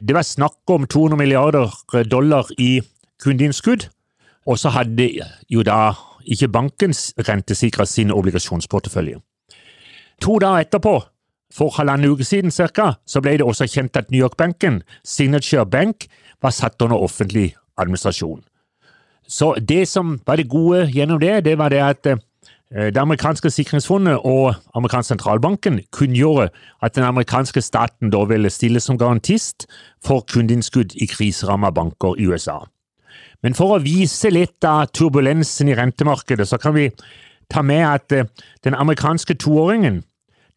Det 0.00 0.14
var 0.14 0.22
snakk 0.22 0.70
om 0.70 0.86
200 0.86 1.18
milliarder 1.18 2.04
dollar 2.04 2.46
i 2.58 2.80
kundeinnskudd, 3.22 3.88
og 4.46 4.58
så 4.58 4.70
hadde 4.70 5.10
jo 5.50 5.62
da 5.66 5.92
ikke 6.24 6.48
banken 6.48 6.94
rentesikra 7.28 7.84
sin 7.84 8.10
obligasjonsportefølje. 8.14 9.18
To 10.22 10.38
dager 10.38 10.66
etterpå, 10.66 10.94
for 11.54 11.72
halvannen 11.78 12.12
uke 12.12 12.24
siden 12.24 12.50
ca., 12.50 12.94
så 13.06 13.20
ble 13.20 13.38
det 13.38 13.46
også 13.46 13.66
kjent 13.66 13.96
at 13.96 14.10
New 14.10 14.20
York-banken, 14.20 14.82
Signature 15.04 15.66
Bank, 15.66 16.06
var 16.42 16.50
satt 16.50 16.82
under 16.82 16.96
offentlig 16.96 17.54
administrasjon. 17.78 18.42
Så 19.28 19.54
det 19.60 19.88
som 19.88 20.20
var 20.26 20.36
det 20.36 20.48
gode 20.48 20.86
gjennom 20.92 21.20
det, 21.20 21.44
det 21.44 21.58
var 21.58 21.68
det 21.68 21.82
at 21.84 22.06
eh, 22.06 22.20
det 22.68 23.00
amerikanske 23.00 23.48
sikringsfondet 23.50 24.18
og 24.28 24.54
amerikansk 24.76 25.14
sentralbanken 25.14 25.78
kunngjorde 25.92 26.50
at 26.84 26.96
den 26.98 27.06
amerikanske 27.08 27.62
staten 27.64 28.10
da 28.12 28.24
ville 28.28 28.50
stille 28.52 28.80
som 28.80 28.98
garantist 29.00 29.64
for 30.04 30.20
kundeinnskudd 30.28 30.92
i 31.00 31.08
kriserammede 31.08 31.72
banker 31.78 32.18
i 32.20 32.26
USA. 32.28 32.58
Men 33.42 33.54
for 33.54 33.76
å 33.76 33.80
vise 33.80 34.28
litt 34.34 34.66
av 34.66 34.90
turbulensen 34.92 35.70
i 35.70 35.78
rentemarkedet, 35.78 36.48
så 36.50 36.58
kan 36.60 36.74
vi 36.74 36.90
ta 37.48 37.62
med 37.62 37.84
at 37.86 38.12
eh, 38.12 38.28
den 38.66 38.76
amerikanske 38.76 39.38
toåringen 39.40 40.02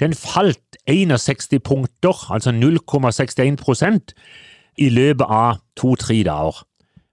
den 0.01 0.15
falt 0.17 0.79
61 0.89 1.61
punkter, 1.63 2.17
altså 2.33 2.51
0,61 2.51 4.15
i 4.81 4.89
løpet 4.89 5.27
av 5.29 5.59
to-tre 5.77 6.23
dager. 6.25 6.63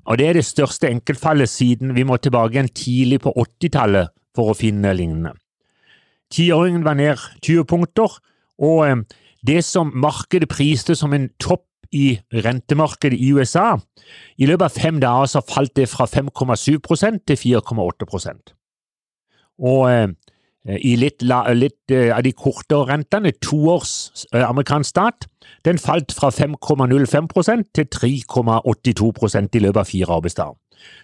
Og 0.09 0.19
Det 0.19 0.27
er 0.27 0.39
det 0.39 0.45
største 0.49 0.89
enkeltfallet 0.89 1.49
siden 1.53 1.93
vi 1.95 2.03
må 2.03 2.17
tilbake 2.17 2.57
igjen 2.57 2.73
tidlig 2.73 3.21
på 3.21 3.35
80-tallet 3.37 4.09
for 4.37 4.53
å 4.53 4.59
finne 4.59 4.93
lignende. 4.97 5.35
Tiåringen 6.33 6.85
var 6.85 6.99
ned 6.99 7.17
20 7.41 7.65
punkter, 7.69 8.19
og 8.59 8.85
eh, 8.87 9.01
det 9.47 9.63
som 9.65 9.93
markedet 9.95 10.51
priste 10.51 10.97
som 10.99 11.15
en 11.15 11.31
topp 11.41 11.65
i 11.95 12.19
rentemarkedet 12.45 13.17
i 13.19 13.33
USA. 13.33 13.79
I 14.39 14.47
løpet 14.49 14.67
av 14.67 14.81
fem 14.83 15.01
dager 15.01 15.31
så 15.31 15.43
falt 15.49 15.75
det 15.77 15.89
fra 15.89 16.07
5,7% 16.09 17.25
til 17.27 17.37
4,8 17.37 18.35
Og 19.59 19.91
eh, 19.91 20.09
i 20.69 20.97
litt, 20.97 21.23
litt 21.57 21.95
eh, 21.95 22.13
av 22.13 22.23
de 22.23 22.33
kortere 22.33 22.93
rentene, 22.93 23.33
toårs 23.41 24.27
eh, 24.35 24.45
amerikansk 24.45 24.91
stat, 24.91 25.29
den 25.65 25.79
falt 25.79 26.13
fra 26.13 26.31
5,05% 26.31 27.71
til 27.75 27.89
3,82% 27.95 29.57
i 29.57 29.65
løpet 29.65 29.81
av 29.81 29.89
fire 29.89 30.19
arbeidsdager. 30.19 30.59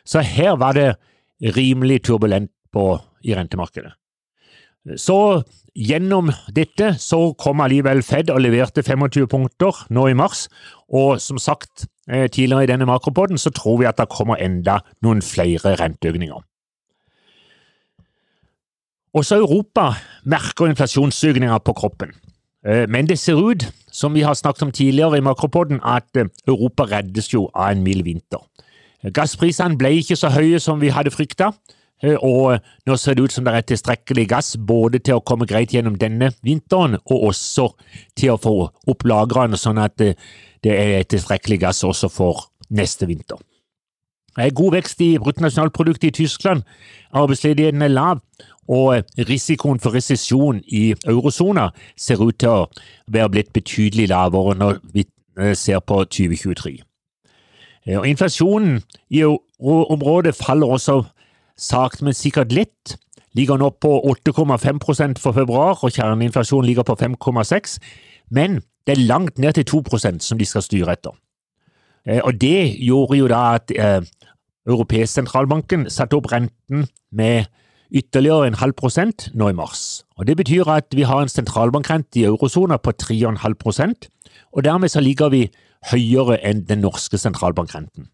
Så 0.04 0.20
her 0.20 0.56
var 0.60 0.76
det 0.76 0.94
rimelig 1.56 2.04
turbulent 2.04 2.50
på, 2.74 2.88
i 3.24 3.36
rentemarkedet. 3.36 3.94
Så 5.00 5.42
gjennom 5.74 6.28
dette 6.54 6.92
så 7.00 7.32
kom 7.40 7.62
allikevel 7.64 8.02
Fed 8.04 8.30
og 8.30 8.42
leverte 8.44 8.84
25 8.84 9.28
punkter 9.32 9.84
nå 9.94 10.08
i 10.10 10.16
mars, 10.18 10.46
og 10.92 11.16
som 11.24 11.40
sagt 11.40 11.86
eh, 12.10 12.28
tidligere 12.28 12.66
i 12.66 12.72
denne 12.74 12.88
makropoden 12.88 13.40
så 13.40 13.50
tror 13.54 13.80
vi 13.80 13.88
at 13.88 13.98
det 13.98 14.10
kommer 14.12 14.42
enda 14.42 14.82
noen 15.02 15.24
flere 15.24 15.74
renteøkninger. 15.80 16.42
Også 19.14 19.38
Europa 19.38 19.92
merker 20.26 20.68
inflasjonssugninger 20.68 21.58
på 21.64 21.72
kroppen. 21.72 22.12
Eh, 22.66 22.84
men 22.90 23.08
det 23.08 23.18
ser 23.18 23.40
ut, 23.40 23.66
som 23.94 24.14
vi 24.14 24.24
har 24.26 24.34
snakket 24.34 24.62
om 24.62 24.72
tidligere 24.72 25.18
i 25.18 25.24
makropoden, 25.24 25.80
at 25.84 26.16
eh, 26.16 26.28
Europa 26.48 26.84
reddes 26.90 27.32
jo 27.32 27.48
av 27.54 27.72
en 27.72 27.84
mild 27.86 28.04
vinter. 28.04 28.42
Gassprisene 29.14 29.78
ble 29.78 29.90
ikke 30.00 30.16
så 30.16 30.30
høye 30.32 30.60
som 30.60 30.80
vi 30.80 30.92
hadde 30.92 31.12
frykta, 31.12 31.50
og 32.20 32.58
nå 32.86 32.96
ser 33.00 33.16
det 33.16 33.24
ut 33.24 33.32
som 33.32 33.46
det 33.46 33.54
er 33.54 33.66
tilstrekkelig 33.68 34.26
gass 34.28 34.54
både 34.58 35.00
til 35.00 35.18
å 35.18 35.24
komme 35.24 35.46
greit 35.48 35.72
gjennom 35.74 35.96
denne 36.00 36.32
vinteren, 36.44 36.98
og 37.04 37.28
også 37.30 37.70
til 38.18 38.34
å 38.34 38.40
få 38.40 38.54
opp 38.90 39.06
lagrene, 39.08 39.58
sånn 39.60 39.80
at 39.82 39.96
det 39.98 40.74
er 40.74 41.06
tilstrekkelig 41.08 41.60
gass 41.66 41.84
også 41.84 42.10
for 42.12 42.48
neste 42.74 43.08
vinter. 43.08 43.40
Det 44.34 44.48
er 44.48 44.56
god 44.58 44.74
vekst 44.74 45.00
i 45.04 45.12
bruttonasjonalproduktet 45.22 46.08
i 46.08 46.16
Tyskland, 46.24 46.64
arbeidsledigheten 47.14 47.82
er 47.86 47.92
lav, 47.92 48.22
og 48.68 49.04
risikoen 49.28 49.80
for 49.80 49.94
resesjon 49.94 50.62
i 50.66 50.94
eurosona 51.06 51.68
ser 52.00 52.22
ut 52.24 52.38
til 52.40 52.48
å 52.48 52.66
være 53.12 53.30
blitt 53.36 53.52
betydelig 53.52 54.08
lavere 54.08 54.56
når 54.56 54.80
vi 54.94 55.04
eh, 55.38 55.52
ser 55.52 55.82
på 55.84 56.00
2023. 56.04 56.78
Eh, 57.86 57.98
og 57.98 58.08
inflasjonen 58.08 58.80
i 59.12 59.22
området 59.24 60.34
faller 60.34 60.66
også 60.66 61.02
sakte, 61.56 62.04
men 62.04 62.16
sikkert 62.16 62.52
litt. 62.52 62.96
Ligger 63.34 63.58
nå 63.58 63.70
på 63.82 63.90
8,5% 64.12 65.18
for 65.18 65.34
februar, 65.34 65.78
og 65.82 65.94
kjerneinflasjonen 65.94 66.68
ligger 66.68 66.86
på 66.86 66.96
5,6 67.00 67.78
men 68.30 68.62
det 68.86 68.96
er 68.96 69.06
langt 69.06 69.38
ned 69.38 69.52
til 69.52 69.64
2 69.64 69.98
som 70.20 70.38
de 70.38 70.44
skal 70.44 70.62
styre 70.62 70.92
etter. 70.92 71.12
Eh, 72.06 72.20
og 72.24 72.40
det 72.40 72.76
gjorde 72.80 73.18
jo 73.18 73.28
da 73.28 73.54
at 73.54 73.70
eh, 73.70 74.00
Europeisk 74.66 75.12
sentralbanken 75.12 75.90
satte 75.90 76.16
opp 76.16 76.30
renten 76.32 76.86
med 77.12 77.44
ytterligere 77.92 78.46
en 78.46 78.54
halv 78.54 78.72
prosent 78.72 79.28
nå 79.34 79.48
i 79.48 79.52
mars. 79.52 80.04
Og 80.16 80.26
Det 80.26 80.36
betyr 80.36 80.68
at 80.68 80.86
vi 80.94 81.02
har 81.02 81.22
en 81.22 81.28
sentralbankrente 81.28 82.20
i 82.20 82.24
eurosona 82.24 82.76
på 82.76 82.92
3,5% 83.02 84.08
og 84.52 84.64
dermed 84.64 84.88
så 84.88 85.00
ligger 85.00 85.28
vi 85.28 85.50
høyere 85.92 86.38
enn 86.46 86.64
den 86.68 86.80
norske 86.80 87.18
sentralbankrenten. 87.18 88.08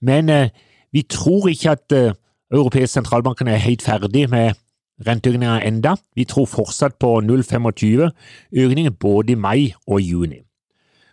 Men 0.00 0.28
eh, 0.28 0.50
vi 0.92 1.02
tror 1.02 1.48
ikke 1.48 1.70
at 1.70 1.92
eh, 1.92 2.12
Europeisk 2.52 2.92
sentralbanken 2.92 3.48
er 3.48 3.62
helt 3.62 3.82
ferdig 3.82 4.26
med 4.30 4.58
renteøkninga 5.06 5.60
enda. 5.64 5.94
Vi 6.14 6.24
tror 6.24 6.48
fortsatt 6.50 6.98
på 7.00 7.20
0,25 7.24 8.10
økninger 8.52 8.90
både 8.90 9.32
i 9.32 9.34
mai 9.34 9.72
og 9.86 10.00
juni. 10.00 10.42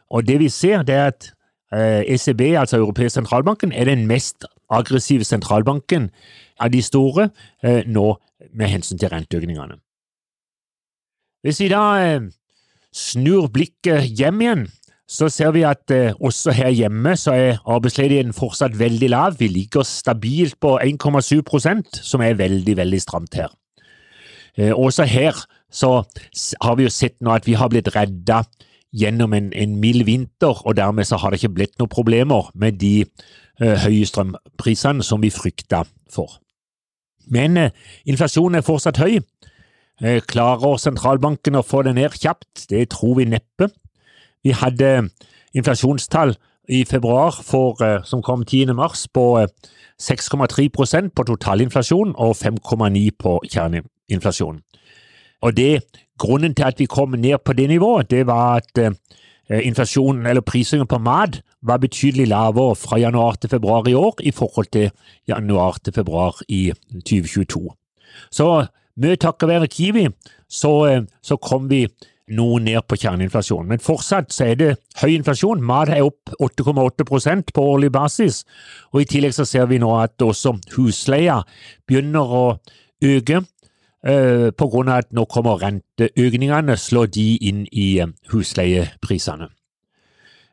Og 0.10 0.28
det 0.28 0.40
vi 0.40 0.50
ser, 0.50 0.84
det 0.84 0.96
er 0.96 1.06
at 1.06 1.32
ECB, 2.08 2.42
eh, 2.42 2.52
e 2.52 2.60
altså 2.60 2.78
Europeisk 2.78 3.14
sentralbanken, 3.14 3.72
er 3.72 3.86
den 3.86 4.08
mest 4.08 4.46
aggressive 4.70 5.24
sentralbanken 5.24 6.10
av 6.60 6.72
de 6.72 6.82
store 6.82 7.30
eh, 7.64 7.84
nå 7.86 8.16
med 8.54 8.68
hensyn 8.68 8.98
til 8.98 9.10
renteøkningene. 9.10 9.78
Hvis 11.44 11.60
vi 11.60 11.70
da 11.72 11.84
eh, 12.02 12.22
snur 12.94 13.48
blikket 13.54 14.10
hjem 14.18 14.42
igjen, 14.42 14.68
så 15.08 15.30
ser 15.32 15.54
vi 15.56 15.62
at 15.64 15.92
også 16.20 16.52
her 16.52 16.74
hjemme 16.76 17.14
så 17.16 17.32
er 17.32 17.62
arbeidsledigheten 17.64 18.36
fortsatt 18.36 18.76
veldig 18.80 19.10
lav. 19.14 19.38
Vi 19.40 19.48
ligger 19.48 19.88
stabilt 19.88 20.60
på 20.60 20.74
1,7% 20.84 22.02
som 22.04 22.22
er 22.26 22.36
veldig, 22.36 22.76
veldig 22.78 23.00
stramt 23.02 23.40
her. 23.40 23.54
Eh, 24.58 24.74
også 24.74 25.04
her 25.04 25.34
så 25.72 26.04
har 26.62 26.76
vi 26.76 26.88
jo 26.88 26.94
sett 26.94 27.18
nå 27.22 27.36
at 27.36 27.48
vi 27.48 27.58
har 27.58 27.70
blitt 27.70 27.90
redda 27.96 28.44
gjennom 28.98 29.34
en, 29.36 29.52
en 29.54 29.76
mild 29.80 30.06
vinter, 30.08 30.66
og 30.66 30.78
dermed 30.78 31.06
så 31.06 31.20
har 31.22 31.32
det 31.32 31.42
ikke 31.42 31.56
blitt 31.60 31.78
noen 31.80 31.92
problemer 31.92 32.50
med 32.56 32.80
de 32.82 33.04
eh, 33.04 33.78
høye 33.84 34.08
strømprisene 34.08 35.06
som 35.06 35.22
vi 35.22 35.34
frykta 35.34 35.84
for. 36.10 36.40
Men 37.28 37.58
uh, 37.60 37.74
inflasjonen 38.08 38.56
er 38.56 38.64
fortsatt 38.64 39.02
høy. 39.04 39.20
Uh, 40.00 40.22
klarer 40.32 40.80
sentralbanken 40.80 41.60
å 41.60 41.66
få 41.68 41.82
det 41.84 41.98
ned 41.98 42.16
kjapt? 42.16 42.70
Det 42.72 42.86
tror 42.96 43.18
vi 43.20 43.28
neppe. 43.28 43.68
Vi 44.44 44.54
hadde 44.56 45.10
inflasjonstall 45.58 46.36
i 46.70 46.84
februar 46.86 47.32
for, 47.44 47.80
som 48.04 48.22
kom 48.22 48.44
10. 48.46 48.74
mars 48.76 49.08
på 49.08 49.46
6,3% 50.02 51.14
på 51.16 51.24
totalinflasjon 51.24 52.14
og 52.16 52.36
5,9 52.36 53.10
på 53.20 53.40
kjerneinflasjon. 53.48 54.60
Og 55.42 55.58
det, 55.58 55.82
Grunnen 56.18 56.56
til 56.56 56.66
at 56.66 56.80
vi 56.80 56.86
kom 56.86 57.10
ned 57.10 57.38
på 57.46 57.54
det 57.54 57.70
nivået, 57.70 58.12
det 58.12 58.28
var 58.28 58.56
at 58.56 58.78
eh, 58.78 59.68
inflasjonen, 59.68 60.26
eller 60.26 60.42
prisingen 60.42 60.88
på 60.88 60.98
mat, 60.98 61.42
var 61.62 61.78
betydelig 61.78 62.28
lavere 62.28 62.76
fra 62.76 62.98
januar 62.98 63.38
til 63.42 63.50
februar 63.50 63.88
i 63.88 63.94
år 63.94 64.16
i 64.24 64.32
forhold 64.32 64.66
til 64.74 64.92
januar 65.28 65.78
til 65.84 65.94
februar 65.94 66.42
i 66.48 66.72
2022. 66.94 67.70
Så 68.32 68.66
mye 68.98 69.16
takket 69.16 69.50
være 69.50 69.68
Kiwi 69.68 70.08
så, 70.50 70.86
eh, 70.86 71.02
så 71.22 71.38
kom 71.38 71.70
vi 71.70 71.88
noe 72.36 72.60
ned 72.60 72.84
på 72.88 72.98
kjerneinflasjonen. 73.00 73.70
Men 73.72 73.84
fortsatt 73.84 74.34
så 74.36 74.50
er 74.50 74.58
det 74.60 74.72
høy 75.02 75.14
inflasjon. 75.16 75.64
Mat 75.64 75.92
er 75.94 76.04
opp 76.06 76.34
8,8% 76.44 77.54
på 77.56 77.68
årlig 77.76 77.92
basis. 77.96 78.44
Og 78.92 79.04
I 79.04 79.10
tillegg 79.10 79.36
så 79.38 79.46
ser 79.48 79.70
vi 79.72 79.80
nå 79.80 79.94
at 80.00 80.20
også 80.24 80.58
husleia 80.76 81.42
begynner 81.88 82.34
å 82.40 82.44
øke. 83.06 83.44
Eh, 84.08 84.50
på 84.54 84.68
grunn 84.72 84.92
av 84.92 85.02
at 85.02 85.10
nå 85.16 85.26
kommer 85.28 85.58
renteøkningene, 85.60 86.78
slår 86.78 87.10
de 87.12 87.26
inn 87.50 87.64
i 87.74 87.98
eh, 88.00 88.12
husleieprisene. 88.32 89.50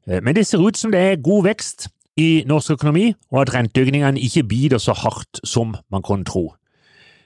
Eh, 0.09 0.23
men 0.25 0.35
det 0.35 0.47
ser 0.49 0.64
ut 0.64 0.78
som 0.81 0.90
det 0.90 1.02
er 1.02 1.21
god 1.23 1.45
vekst 1.50 1.87
i 2.19 2.43
norsk 2.49 2.78
økonomi, 2.78 3.12
og 3.31 3.45
at 3.45 3.52
renteøkningene 3.54 4.23
ikke 4.23 4.47
biter 4.49 4.83
så 4.83 4.97
hardt 4.97 5.43
som 5.45 5.76
man 5.93 6.02
kunne 6.02 6.26
tro. 6.26 6.54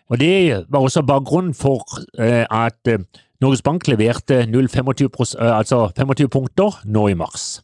Og 0.08 0.18
Det 0.18 0.64
var 0.68 0.80
også 0.80 1.04
bakgrunnen 1.04 1.54
for 1.54 1.84
at 2.18 2.80
Norges 3.40 3.62
Bank 3.62 3.86
leverte 3.86 4.42
0,25 4.50 5.36
altså 5.38 5.88
25 5.94 6.28
punkter 6.28 6.80
nå 6.84 7.06
i 7.08 7.14
mars. 7.14 7.60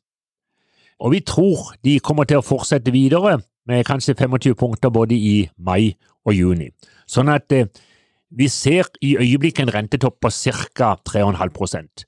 Og 1.02 1.10
vi 1.16 1.20
tror 1.20 1.74
de 1.84 1.98
kommer 1.98 2.28
til 2.30 2.38
å 2.38 2.46
fortsette 2.46 2.94
videre 2.94 3.40
med 3.66 3.86
kanskje 3.88 4.14
25 4.14 4.54
punkter 4.60 4.92
både 4.94 5.16
i 5.18 5.48
mai 5.58 5.96
og 6.24 6.36
juni. 6.36 6.68
Sånn 7.10 7.32
at 7.32 7.50
vi 8.34 8.48
ser 8.48 8.88
i 9.02 9.16
øyeblikket 9.18 9.66
en 9.66 9.74
rentetopp 9.74 10.20
på 10.22 10.30
ca. 10.30 10.94
3,5% 11.06 12.04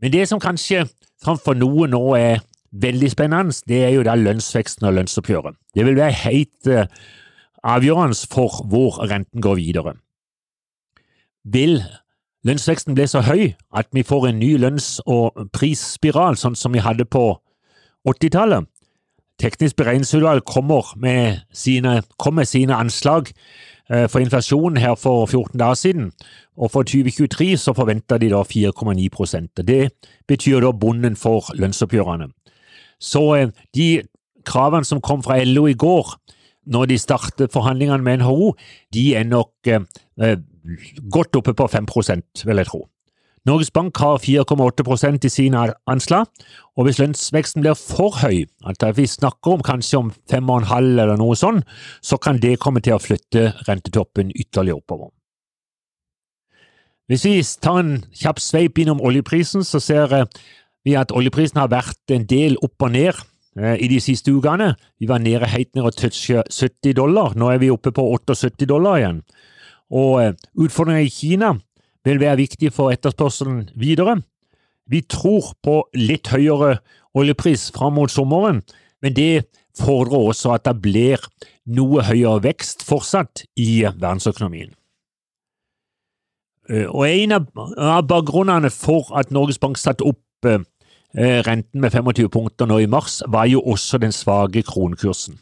Men 0.00 0.12
det 0.12 0.28
som 0.28 0.40
kanskje 0.40 0.84
framfor 1.24 1.56
noe 1.58 1.88
nå 1.88 2.02
er 2.16 2.44
veldig 2.70 3.10
spennende, 3.10 3.56
det 3.66 3.84
er 3.84 3.94
jo 3.96 4.04
da 4.06 4.14
lønnsveksten 4.14 4.86
og 4.86 4.94
lønnsoppgjøret. 4.98 5.56
Det 5.74 5.86
vil 5.86 5.96
være 5.96 6.20
helt 6.28 6.68
uh, 6.68 6.84
avgjørende 7.64 8.28
for 8.30 8.62
hvor 8.68 9.00
renten 9.10 9.40
går 9.42 9.56
videre. 9.58 9.94
Vil 11.44 11.80
lønnsveksten 12.46 12.94
ble 12.94 13.06
så 13.10 13.22
høy 13.26 13.54
at 13.76 13.88
vi 13.92 14.04
får 14.06 14.28
en 14.28 14.40
ny 14.40 14.56
lønns- 14.60 14.98
og 15.06 15.48
prisspiral, 15.52 16.36
sånn 16.38 16.56
som 16.58 16.74
vi 16.74 16.82
hadde 16.84 17.06
på 17.08 17.30
80-tallet? 18.08 18.68
Teknisk 19.38 19.76
beregningsutvalg 19.78 20.42
kommer 20.46 20.94
med 20.98 21.44
sine, 21.54 22.00
med 22.32 22.48
sine 22.50 22.74
anslag 22.74 23.30
uh, 23.90 24.06
for 24.10 24.18
inflasjonen 24.18 24.80
her 24.82 24.96
for 24.98 25.26
14 25.26 25.58
dager 25.60 25.78
siden, 25.78 26.10
og 26.58 26.72
for 26.74 26.82
2023 26.82 27.52
så 27.56 27.74
forventer 27.74 28.18
de 28.18 28.32
da 28.32 28.42
4,9% 28.42 29.62
Det 29.62 29.92
betyr 30.26 30.60
da 30.60 30.72
bonden 30.72 31.16
for 31.16 31.52
lønnsoppgjørene. 31.54 32.32
Så 32.98 33.22
uh, 33.34 33.50
de 33.74 34.02
kravene 34.48 34.84
som 34.84 35.00
kom 35.00 35.22
fra 35.22 35.38
LO 35.44 35.68
i 35.70 35.78
går, 35.78 36.16
når 36.68 36.86
de 36.90 36.98
starter 36.98 37.48
forhandlingene 37.52 38.02
med 38.04 38.22
NHO, 38.22 38.52
de 38.94 39.14
er 39.16 39.24
nok 39.24 39.70
eh, 39.70 40.36
godt 41.10 41.36
oppe 41.36 41.54
på 41.54 41.66
5 41.66 41.86
vil 42.44 42.56
jeg 42.56 42.66
tro. 42.66 42.86
Norges 43.46 43.70
Bank 43.70 43.96
har 43.96 44.18
4,8% 44.18 45.24
i 45.24 45.30
sine 45.32 45.60
anslag, 45.86 46.26
og 46.76 46.84
hvis 46.84 46.98
lønnsveksten 46.98 47.62
blir 47.62 47.78
for 47.78 48.18
høy, 48.20 48.44
at 48.66 48.82
vi 48.96 49.06
snakker 49.06 49.56
om 49.56 49.62
kanskje 49.64 49.98
om 49.98 50.10
5,5 50.30 50.74
eller 50.76 51.16
noe 51.16 51.36
sånn, 51.38 51.62
så 52.02 52.18
kan 52.18 52.42
det 52.42 52.58
komme 52.60 52.82
til 52.84 52.98
å 52.98 53.00
flytte 53.00 53.54
rentetoppen 53.68 54.34
ytterligere 54.34 54.82
oppover. 54.82 55.14
Hvis 57.08 57.24
vi 57.24 57.40
tar 57.62 57.80
en 57.80 57.94
kjapp 58.12 58.42
sveip 58.42 58.78
innom 58.78 59.00
oljeprisen, 59.00 59.64
så 59.64 59.80
ser 59.80 60.12
vi 60.84 60.98
at 60.98 61.14
oljeprisen 61.14 61.62
har 61.62 61.72
vært 61.72 62.12
en 62.12 62.26
del 62.28 62.58
opp 62.60 62.84
og 62.84 62.92
ned 62.92 63.16
Eh, 63.58 63.74
i 63.82 63.88
de 63.90 63.98
siste 64.00 64.30
ukene. 64.30 64.74
Vi 65.00 65.08
var 65.10 65.18
nede 65.18 65.48
helt 65.50 65.74
ned 65.74 65.88
og 65.88 65.96
toucha 65.98 66.44
70 66.46 66.94
dollar. 66.94 67.34
Nå 67.34 67.48
er 67.50 67.58
vi 67.58 67.70
oppe 67.72 67.90
på 67.94 68.04
78 68.14 68.68
dollar 68.68 69.00
igjen. 69.00 69.22
Og 69.90 70.22
eh, 70.22 70.34
utfordringer 70.58 71.06
i 71.06 71.12
Kina 71.12 71.54
vil 72.06 72.20
være 72.20 72.40
viktig 72.42 72.72
for 72.72 72.92
etterspørselen 72.94 73.68
videre. 73.78 74.20
Vi 74.88 75.02
tror 75.04 75.52
på 75.64 75.82
litt 75.96 76.30
høyere 76.32 76.78
oljepris 77.18 77.68
fram 77.74 77.98
mot 77.98 78.12
sommeren, 78.12 78.62
men 79.02 79.16
det 79.16 79.48
fordrer 79.78 80.30
også 80.30 80.54
at 80.56 80.64
det 80.68 80.78
blir 80.82 81.24
noe 81.68 82.04
høyere 82.06 82.42
vekst 82.46 82.84
fortsatt 82.86 83.44
i 83.60 83.84
verdensøkonomien. 83.84 84.72
Eh, 86.68 86.88
og 86.88 87.04
En 87.08 87.36
av 87.36 88.08
bakgrunnene 88.08 88.70
for 88.70 89.12
at 89.16 89.30
Norges 89.32 89.60
Bank 89.60 89.80
satte 89.80 90.04
opp 90.04 90.24
Eh, 91.16 91.40
renten 91.40 91.80
med 91.80 91.90
25 91.90 92.28
punkter 92.28 92.68
nå 92.68 92.82
i 92.82 92.86
mars 92.86 93.22
var 93.32 93.48
jo 93.48 93.62
også 93.64 93.98
den 93.98 94.12
svake 94.12 94.62
kronekursen. 94.62 95.38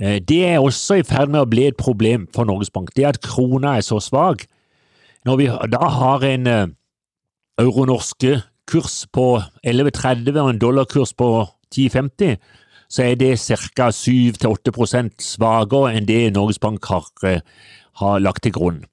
Eh, 0.00 0.20
det 0.22 0.44
er 0.46 0.58
også 0.62 1.00
i 1.00 1.06
ferd 1.06 1.32
med 1.32 1.42
å 1.42 1.50
bli 1.50 1.66
et 1.68 1.78
problem 1.78 2.28
for 2.34 2.46
Norges 2.48 2.70
Bank, 2.70 2.92
det 2.96 3.06
at 3.08 3.20
krona 3.24 3.76
er 3.78 3.86
så 3.86 3.98
svak. 4.02 4.46
Når 5.26 5.40
vi 5.40 5.48
da 5.74 5.90
har 5.98 6.26
en 6.26 6.46
eh, 6.46 6.66
euro-norske 7.58 8.38
kurs 8.68 9.02
på 9.12 9.40
11,30 9.66 10.38
og 10.38 10.50
en 10.52 10.62
dollarkurs 10.62 11.14
på 11.18 11.30
10,50, 11.74 12.38
så 12.88 13.04
er 13.04 13.18
det 13.20 13.34
ca. 13.76 13.90
7-8 13.92 15.10
svakere 15.20 15.90
enn 15.92 16.06
det 16.08 16.32
Norges 16.32 16.60
Bank 16.62 16.84
har, 16.88 17.04
har 18.00 18.22
lagt 18.22 18.42
til 18.46 18.54
grunn. 18.54 18.84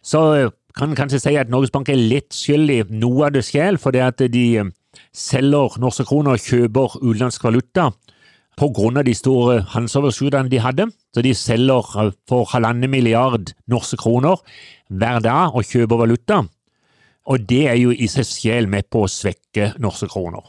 Så 0.00 0.50
kan 0.76 0.88
man 0.88 0.96
kanskje 0.96 1.20
si 1.20 1.34
at 1.36 1.50
Norges 1.50 1.72
Bank 1.74 1.88
er 1.88 2.00
litt 2.00 2.32
skyld 2.36 2.70
i 2.70 2.82
noe 2.96 3.26
av 3.26 3.34
det 3.34 3.44
skjer, 3.44 3.76
fordi 3.80 4.00
at 4.04 4.22
de 4.32 4.46
selger 5.12 5.76
norske 5.82 6.06
kroner 6.08 6.36
og 6.36 6.44
kjøper 6.46 6.96
utenlandsk 7.02 7.44
valuta 7.44 7.90
på 8.56 8.70
grunn 8.74 8.96
av 9.00 9.04
de 9.06 9.14
store 9.16 9.54
handelsoverskuddene 9.74 10.52
de 10.52 10.58
hadde. 10.64 10.84
Så 11.14 11.18
de 11.24 11.32
selger 11.36 11.84
eh, 12.00 12.12
for 12.28 12.42
halvannen 12.52 12.90
milliard 12.90 13.44
norske 13.70 13.96
kroner 14.00 14.36
hver 14.88 15.18
dag 15.24 15.44
og 15.54 15.68
kjøper 15.68 15.96
valuta. 16.02 16.36
Og 17.26 17.36
det 17.48 17.68
er 17.68 17.76
jo 17.80 17.90
i 17.90 18.06
seg 18.10 18.26
selv 18.28 18.68
med 18.72 18.82
på 18.90 18.98
å 19.04 19.08
svekke 19.10 19.72
norske 19.82 20.08
kroner. 20.12 20.44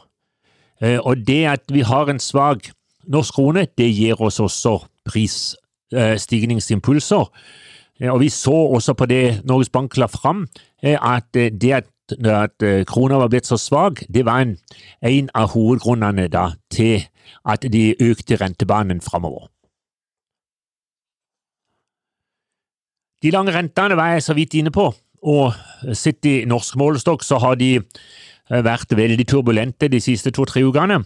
Eh, 0.80 0.98
og 0.98 1.16
det 1.26 1.46
at 1.50 1.64
vi 1.74 1.80
har 1.86 2.08
en 2.08 2.20
svak 2.22 2.70
norsk 3.08 3.34
krone, 3.34 3.66
det 3.78 3.88
gir 3.90 4.22
oss 4.22 4.40
også 4.40 4.78
prisstigningsimpulser. 5.08 7.24
Eh, 8.00 8.12
og 8.12 8.20
vi 8.22 8.28
så 8.32 8.54
også 8.54 8.94
på 8.94 9.06
det 9.10 9.40
Norges 9.48 9.70
Bank 9.74 9.96
la 9.98 10.06
fram, 10.06 10.48
at 10.82 11.34
det 11.34 11.72
at 11.74 11.86
at 12.12 12.62
eh, 12.62 12.84
krona 12.88 13.18
var 13.20 13.28
blitt 13.28 13.48
så 13.48 13.58
svak, 13.60 14.04
det 14.08 14.24
var 14.24 14.40
en, 14.40 14.56
en 15.04 15.28
av 15.36 15.50
hovedgrunnene 15.52 16.28
da, 16.32 16.52
til 16.72 17.04
at 17.48 17.66
de 17.72 17.92
økte 18.02 18.38
rentebanen 18.40 19.00
framover. 19.04 19.48
De 23.22 23.32
lange 23.34 23.54
rentene 23.54 23.96
var 23.98 24.14
jeg 24.14 24.26
så 24.28 24.36
vidt 24.38 24.54
inne 24.54 24.70
på, 24.70 24.92
og 25.26 25.94
sett 25.98 26.26
i 26.30 26.44
norsk 26.46 26.76
målestokk 26.78 27.24
så 27.26 27.40
har 27.42 27.58
de 27.58 27.72
eh, 27.80 28.62
vært 28.62 28.94
veldig 28.94 29.26
turbulente 29.26 29.90
de 29.90 30.00
siste 30.00 30.30
to-tre 30.30 30.62
ukene. 30.62 31.00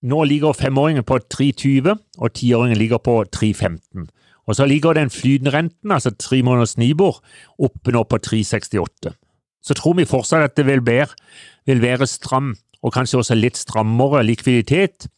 Nå 0.00 0.22
ligger 0.24 0.56
femåringen 0.56 1.04
på 1.04 1.18
3,20, 1.28 1.92
og 2.16 2.32
tiåringen 2.32 2.80
ligger 2.80 3.02
på 3.04 3.20
3,15. 3.28 4.08
Og 4.48 4.56
så 4.56 4.64
ligger 4.64 4.96
den 4.96 5.12
flytende 5.12 5.52
renten, 5.52 5.92
altså 5.92 6.14
tre 6.16 6.40
måneders 6.42 6.78
Nibor, 6.80 7.20
oppe 7.60 7.92
nå 7.92 8.06
på 8.08 8.16
3,68 8.24 9.12
så 9.62 9.76
tror 9.76 9.96
vi 9.98 10.08
fortsatt 10.08 10.44
at 10.44 10.56
det 10.56 10.66
vil 10.68 10.82
være, 10.86 11.14
vil 11.68 11.82
være 11.82 12.08
stram, 12.08 12.54
og 12.82 12.94
kanskje 12.94 13.20
også 13.20 13.36
litt 13.36 13.60
strammere 13.60 14.22
likviditet, 14.24 15.08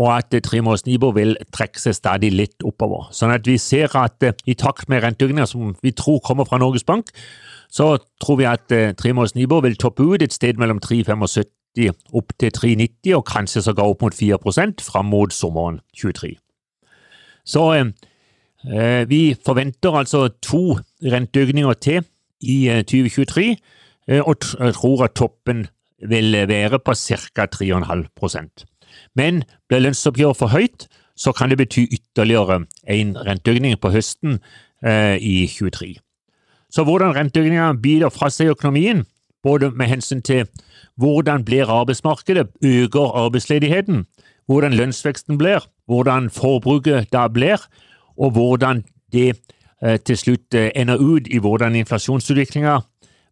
og 0.00 0.08
at 0.14 0.32
tremåneders 0.32 0.86
Nibor 0.86 1.12
vil 1.16 1.34
trekke 1.52 1.80
seg 1.80 1.96
stadig 1.98 2.30
litt 2.32 2.64
oppover. 2.66 3.10
Sånn 3.12 3.34
at 3.34 3.44
vi 3.48 3.58
ser 3.60 3.92
at 4.00 4.24
eh, 4.24 4.36
i 4.48 4.56
takt 4.58 4.88
med 4.88 5.02
renteøkninger 5.04 5.48
som 5.50 5.74
vi 5.84 5.92
tror 5.96 6.22
kommer 6.24 6.48
fra 6.48 6.60
Norges 6.60 6.86
Bank, 6.88 7.12
så 7.70 7.92
tror 8.22 8.40
vi 8.40 8.48
at 8.48 8.72
eh, 8.74 8.94
tremåneders 8.96 9.36
Nibor 9.36 9.64
vil 9.66 9.76
toppe 9.80 10.06
ut 10.06 10.24
et 10.24 10.34
sted 10.34 10.60
mellom 10.60 10.80
3,75 10.84 11.50
opp 12.16 12.32
til 12.40 12.54
3,90, 12.56 13.12
og 13.14 13.26
kanskje 13.28 13.62
sågar 13.62 13.92
opp 13.92 14.00
mot 14.02 14.16
4% 14.16 14.82
fram 14.82 15.12
mot 15.12 15.34
sommeren 15.36 15.82
23. 16.00 16.32
Så 17.44 17.66
eh, 17.76 17.92
eh, 18.70 19.02
vi 19.10 19.36
forventer 19.36 20.00
altså 20.00 20.28
to 20.42 20.80
renteøkninger 21.04 21.78
til 21.84 22.08
i 22.40 22.64
2023 22.88 23.52
Eh, 24.10 24.22
og 24.26 24.40
tror 24.74 25.04
at 25.06 25.14
toppen 25.18 25.66
vil 26.08 26.32
være 26.48 26.78
på 26.78 26.94
ca. 26.94 27.46
3,5 27.46 28.06
Men 29.14 29.44
blir 29.68 29.84
lønnsoppgjøret 29.84 30.38
for 30.38 30.52
høyt, 30.52 30.88
så 31.16 31.32
kan 31.36 31.50
det 31.50 31.58
bety 31.60 31.84
ytterligere 31.92 32.64
en 32.88 33.16
renteøkning 33.16 33.76
på 33.80 33.92
høsten 33.92 34.38
eh, 34.84 35.16
i 35.20 35.46
2023. 35.46 35.98
Så 36.70 36.84
hvordan 36.86 37.14
renteøkninga 37.16 37.72
biter 37.82 38.12
fra 38.14 38.30
seg 38.30 38.48
i 38.48 38.54
økonomien, 38.54 39.04
både 39.42 39.70
med 39.70 39.90
hensyn 39.90 40.22
til 40.22 40.46
hvordan 41.00 41.44
blir 41.44 41.68
arbeidsmarkedet, 41.68 42.48
øker 42.64 43.16
arbeidsledigheten, 43.24 44.04
hvordan 44.46 44.72
lønnsveksten 44.72 45.38
blir, 45.38 45.64
hvordan 45.86 46.30
forbruket 46.30 47.12
da 47.12 47.28
blir, 47.28 47.58
og 48.16 48.30
hvordan 48.30 48.84
det 49.12 49.36
eh, 49.82 49.98
til 49.98 50.16
slutt 50.16 50.54
eh, 50.54 50.70
ender 50.76 51.00
ut 51.00 51.28
i 51.30 51.38
hvordan 51.38 51.74
inflasjonsutviklinga 51.74 52.80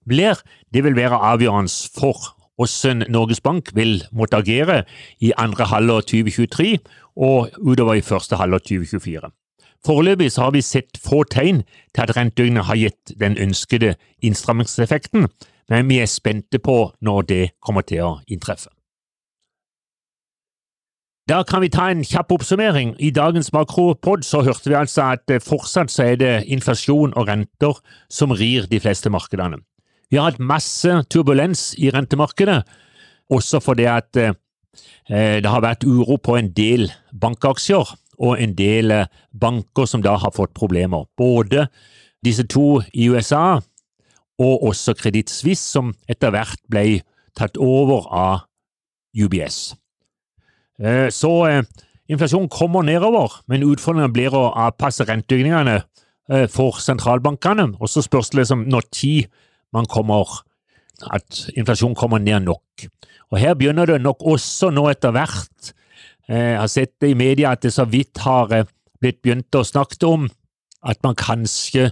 blir, 0.08 0.40
det 0.74 0.84
vil 0.84 0.96
være 0.96 1.20
avgjørende 1.32 1.72
for 2.00 2.37
hvordan 2.58 3.04
Norges 3.08 3.40
Bank 3.40 3.70
vil 3.74 4.02
måtte 4.12 4.40
agere 4.42 4.82
i 5.20 5.32
andre 5.38 5.64
halvår 5.70 6.00
2023 6.10 6.78
og 7.16 7.50
utover 7.58 7.94
i 7.94 8.04
første 8.04 8.36
halvår 8.36 8.58
2024. 8.58 9.30
Foreløpig 9.86 10.32
har 10.36 10.50
vi 10.50 10.62
sett 10.62 10.98
få 10.98 11.22
tegn 11.30 11.62
til 11.94 12.02
at 12.02 12.16
renteøkningene 12.16 12.66
har 12.66 12.80
gitt 12.80 13.14
den 13.20 13.38
ønskede 13.38 13.94
innstrammingseffekten, 14.22 15.28
men 15.68 15.88
vi 15.88 16.00
er 16.02 16.10
spente 16.10 16.58
på 16.58 16.90
når 17.00 17.22
det 17.22 17.44
kommer 17.62 17.86
til 17.86 18.02
å 18.02 18.10
inntreffe. 18.26 18.72
Da 21.28 21.42
kan 21.44 21.60
vi 21.60 21.68
ta 21.68 21.90
en 21.92 22.04
kjapp 22.08 22.32
oppsummering. 22.32 22.94
I 22.98 23.10
dagens 23.12 23.52
makropod 23.52 24.24
så 24.24 24.40
hørte 24.42 24.70
vi 24.70 24.78
altså 24.78 25.10
at 25.12 25.32
fortsatt 25.44 25.92
så 25.92 26.06
er 26.06 26.16
det 26.16 26.30
inflasjon 26.48 27.12
og 27.12 27.28
renter 27.28 27.76
som 28.08 28.32
rir 28.32 28.64
de 28.70 28.80
fleste 28.80 29.12
markedene. 29.12 29.60
Vi 30.08 30.16
har 30.16 30.30
hatt 30.30 30.40
masse 30.40 31.02
turbulens 31.12 31.74
i 31.76 31.90
rentemarkedet, 31.92 32.62
også 33.28 33.60
fordi 33.60 33.84
at 33.90 34.16
eh, 34.16 34.32
det 35.42 35.48
har 35.48 35.64
vært 35.64 35.84
uro 35.84 36.16
på 36.16 36.38
en 36.38 36.48
del 36.56 36.88
bankaksjer 37.12 37.92
og 38.18 38.40
en 38.40 38.54
del 38.56 38.92
banker 39.36 39.86
som 39.86 40.02
da 40.02 40.16
har 40.18 40.32
fått 40.34 40.56
problemer. 40.56 41.04
Både 41.16 41.68
disse 42.24 42.46
to 42.48 42.80
i 42.92 43.10
USA 43.12 43.60
og 44.38 44.64
også 44.70 44.94
Kreditt 44.98 45.30
Suisse, 45.30 45.66
som 45.66 45.92
etter 46.08 46.32
hvert 46.34 46.60
ble 46.70 47.02
tatt 47.38 47.58
over 47.60 48.08
av 48.10 48.46
UBS. 49.18 49.74
Så 51.14 51.32
inflasjonen 52.10 52.50
kommer 52.50 52.86
nedover, 52.86 53.40
men 53.50 53.66
utfordringen 53.66 54.14
blir 54.14 54.34
å 54.34 54.48
avpasse 54.66 55.06
renteøkningene 55.08 55.80
for 56.54 56.78
sentralbankene. 56.82 57.72
Og 57.78 57.90
så 57.90 58.02
spørs 58.04 58.30
det 58.30 58.42
liksom 58.42 58.66
når 58.70 58.86
tid 58.94 59.30
man 59.74 59.88
kommer 59.90 60.40
at 61.14 61.44
inflasjonen 61.54 61.96
kommer 61.98 62.18
ned 62.18 62.46
nok. 62.48 62.88
Og 63.30 63.38
Her 63.38 63.54
begynner 63.54 63.86
det 63.86 64.00
nok 64.02 64.24
også 64.24 64.70
nå 64.74 64.88
etter 64.90 65.12
hvert. 65.14 65.72
Jeg 66.28 66.58
har 66.60 66.68
sett 66.68 66.96
det 67.00 67.12
i 67.12 67.18
media 67.18 67.52
at 67.52 67.62
det 67.62 67.72
så 67.72 67.84
vidt 67.88 68.20
har 68.24 68.50
blitt 69.00 69.22
begynt 69.22 69.54
å 69.54 69.64
snakke 69.64 70.00
om 70.08 70.26
at 70.84 71.00
man 71.04 71.16
kanskje 71.18 71.90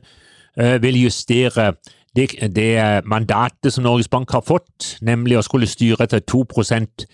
vil 0.56 0.96
justere 1.04 1.74
det, 2.16 2.30
det, 2.56 3.04
mandatet 3.04 3.72
som 3.72 3.84
Norges 3.84 4.08
Bank 4.08 4.30
har 4.32 4.44
fått, 4.46 4.96
nemlig 5.04 5.36
å 5.36 5.44
skulle 5.44 5.68
styre 5.68 6.06
til 6.08 6.22
2% 6.24 7.04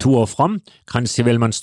to 0.00 0.12
år 0.20 0.28
fram. 0.28 0.58
Kanskje 0.88 1.24
vil 1.24 1.40
man 1.40 1.54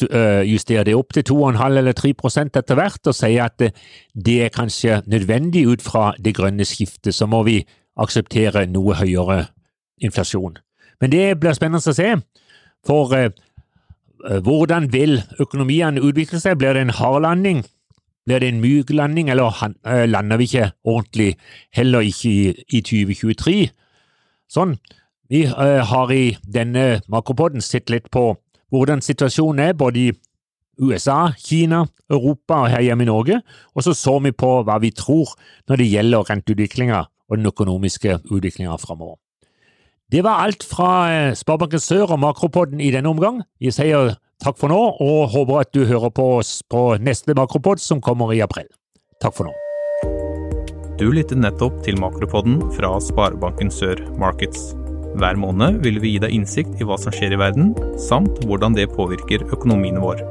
justere 0.46 0.86
det 0.88 0.96
opp 0.98 1.14
til 1.14 1.26
2,5 1.30 1.78
eller 1.82 1.98
3% 1.98 2.58
etter 2.58 2.80
hvert, 2.80 3.02
og 3.06 3.18
si 3.18 3.36
at 3.42 3.60
det, 3.62 3.72
det 4.14 4.40
er 4.46 4.54
kanskje 4.54 5.02
nødvendig 5.10 5.68
ut 5.70 5.86
fra 5.86 6.12
det 6.18 6.36
grønne 6.38 6.66
skiftet. 6.66 7.14
Så 7.16 7.30
må 7.30 7.44
vi 7.48 7.60
akseptere 8.00 8.66
noe 8.72 8.98
høyere 9.00 9.46
inflasjon. 10.04 10.58
Men 11.00 11.14
det 11.14 11.40
blir 11.40 11.56
spennende 11.56 11.92
å 11.92 11.96
se, 11.96 12.14
for 12.88 13.16
eh, 13.16 13.32
hvordan 14.44 14.90
vil 14.94 15.20
økonomiene 15.40 16.04
utvikle 16.04 16.42
seg? 16.42 16.60
Blir 16.60 16.76
det 16.76 16.88
en 16.88 16.96
hard 17.00 17.24
landing? 17.28 17.64
Blir 18.28 18.44
det 18.44 18.52
en 18.52 18.62
myk 18.62 18.92
landing, 18.94 19.30
eller 19.32 19.56
uh, 19.64 20.06
lander 20.06 20.38
vi 20.38 20.50
ikke 20.50 20.72
ordentlig, 20.84 21.30
heller 21.74 22.06
ikke 22.06 22.30
i, 22.30 22.66
i 22.78 22.82
2023? 22.86 23.60
Sånn. 24.52 24.76
Vi 25.30 25.44
eh, 25.46 25.82
har 25.86 26.12
i 26.14 26.34
denne 26.42 27.04
makropoden 27.10 27.62
sett 27.62 27.92
litt 27.94 28.10
på 28.14 28.32
hvordan 28.74 29.02
situasjonen 29.06 29.62
er 29.68 29.78
både 29.78 30.02
i 30.02 30.14
USA, 30.80 31.34
Kina, 31.38 31.84
Europa 32.10 32.64
og 32.64 32.72
her 32.74 32.82
hjemme 32.86 33.06
i 33.06 33.10
Norge, 33.10 33.40
og 33.76 33.86
så 33.86 33.94
så 33.94 34.16
vi 34.24 34.32
på 34.34 34.50
hva 34.66 34.80
vi 34.82 34.90
tror 34.96 35.36
når 35.70 35.82
det 35.82 35.90
gjelder 35.92 36.30
renteutviklinga 36.32 37.04
og 37.30 37.38
den 37.38 37.50
økonomiske 37.50 38.20
utviklinga 38.30 38.78
framover. 38.82 39.18
Det 40.10 40.24
var 40.26 40.42
alt 40.42 40.66
fra 40.66 40.90
eh, 41.14 41.36
Sparebanken 41.38 41.82
Sør 41.82 42.16
og 42.16 42.20
Makropodden 42.24 42.82
i 42.82 42.90
denne 42.90 43.12
omgang. 43.12 43.44
Jeg 43.62 43.76
sier 43.78 44.16
takk 44.42 44.58
for 44.58 44.72
nå, 44.74 44.80
og 44.98 45.30
håper 45.36 45.62
at 45.62 45.74
du 45.76 45.84
hører 45.86 46.10
på 46.10 46.26
oss 46.40 46.60
på 46.66 46.98
neste 46.98 47.38
Makropod 47.38 47.82
som 47.84 48.02
kommer 48.02 48.34
i 48.34 48.42
april. 48.42 48.66
Takk 49.22 49.38
for 49.38 49.50
nå. 49.50 49.54
Du 51.00 51.12
lyttet 51.14 51.40
nettopp 51.40 51.78
til 51.86 52.00
Makropodden 52.02 52.58
fra 52.76 52.96
Sparebanken 53.04 53.70
Sør 53.72 54.02
Markets. 54.20 54.74
Hver 55.20 55.38
måned 55.40 55.80
vil 55.86 56.02
vi 56.02 56.16
gi 56.16 56.24
deg 56.26 56.34
innsikt 56.36 56.82
i 56.82 56.88
hva 56.88 56.98
som 57.00 57.14
skjer 57.16 57.38
i 57.38 57.40
verden, 57.40 57.72
samt 58.02 58.42
hvordan 58.46 58.76
det 58.78 58.90
påvirker 58.98 59.46
økonomien 59.48 60.02
vår. 60.02 60.26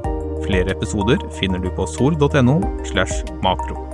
Flere 0.44 0.74
episoder 0.74 1.22
finner 1.38 1.62
du 1.62 1.70
på 1.74 1.86
sol.no 1.86 2.60
slash 2.86 3.24
makro. 3.42 3.87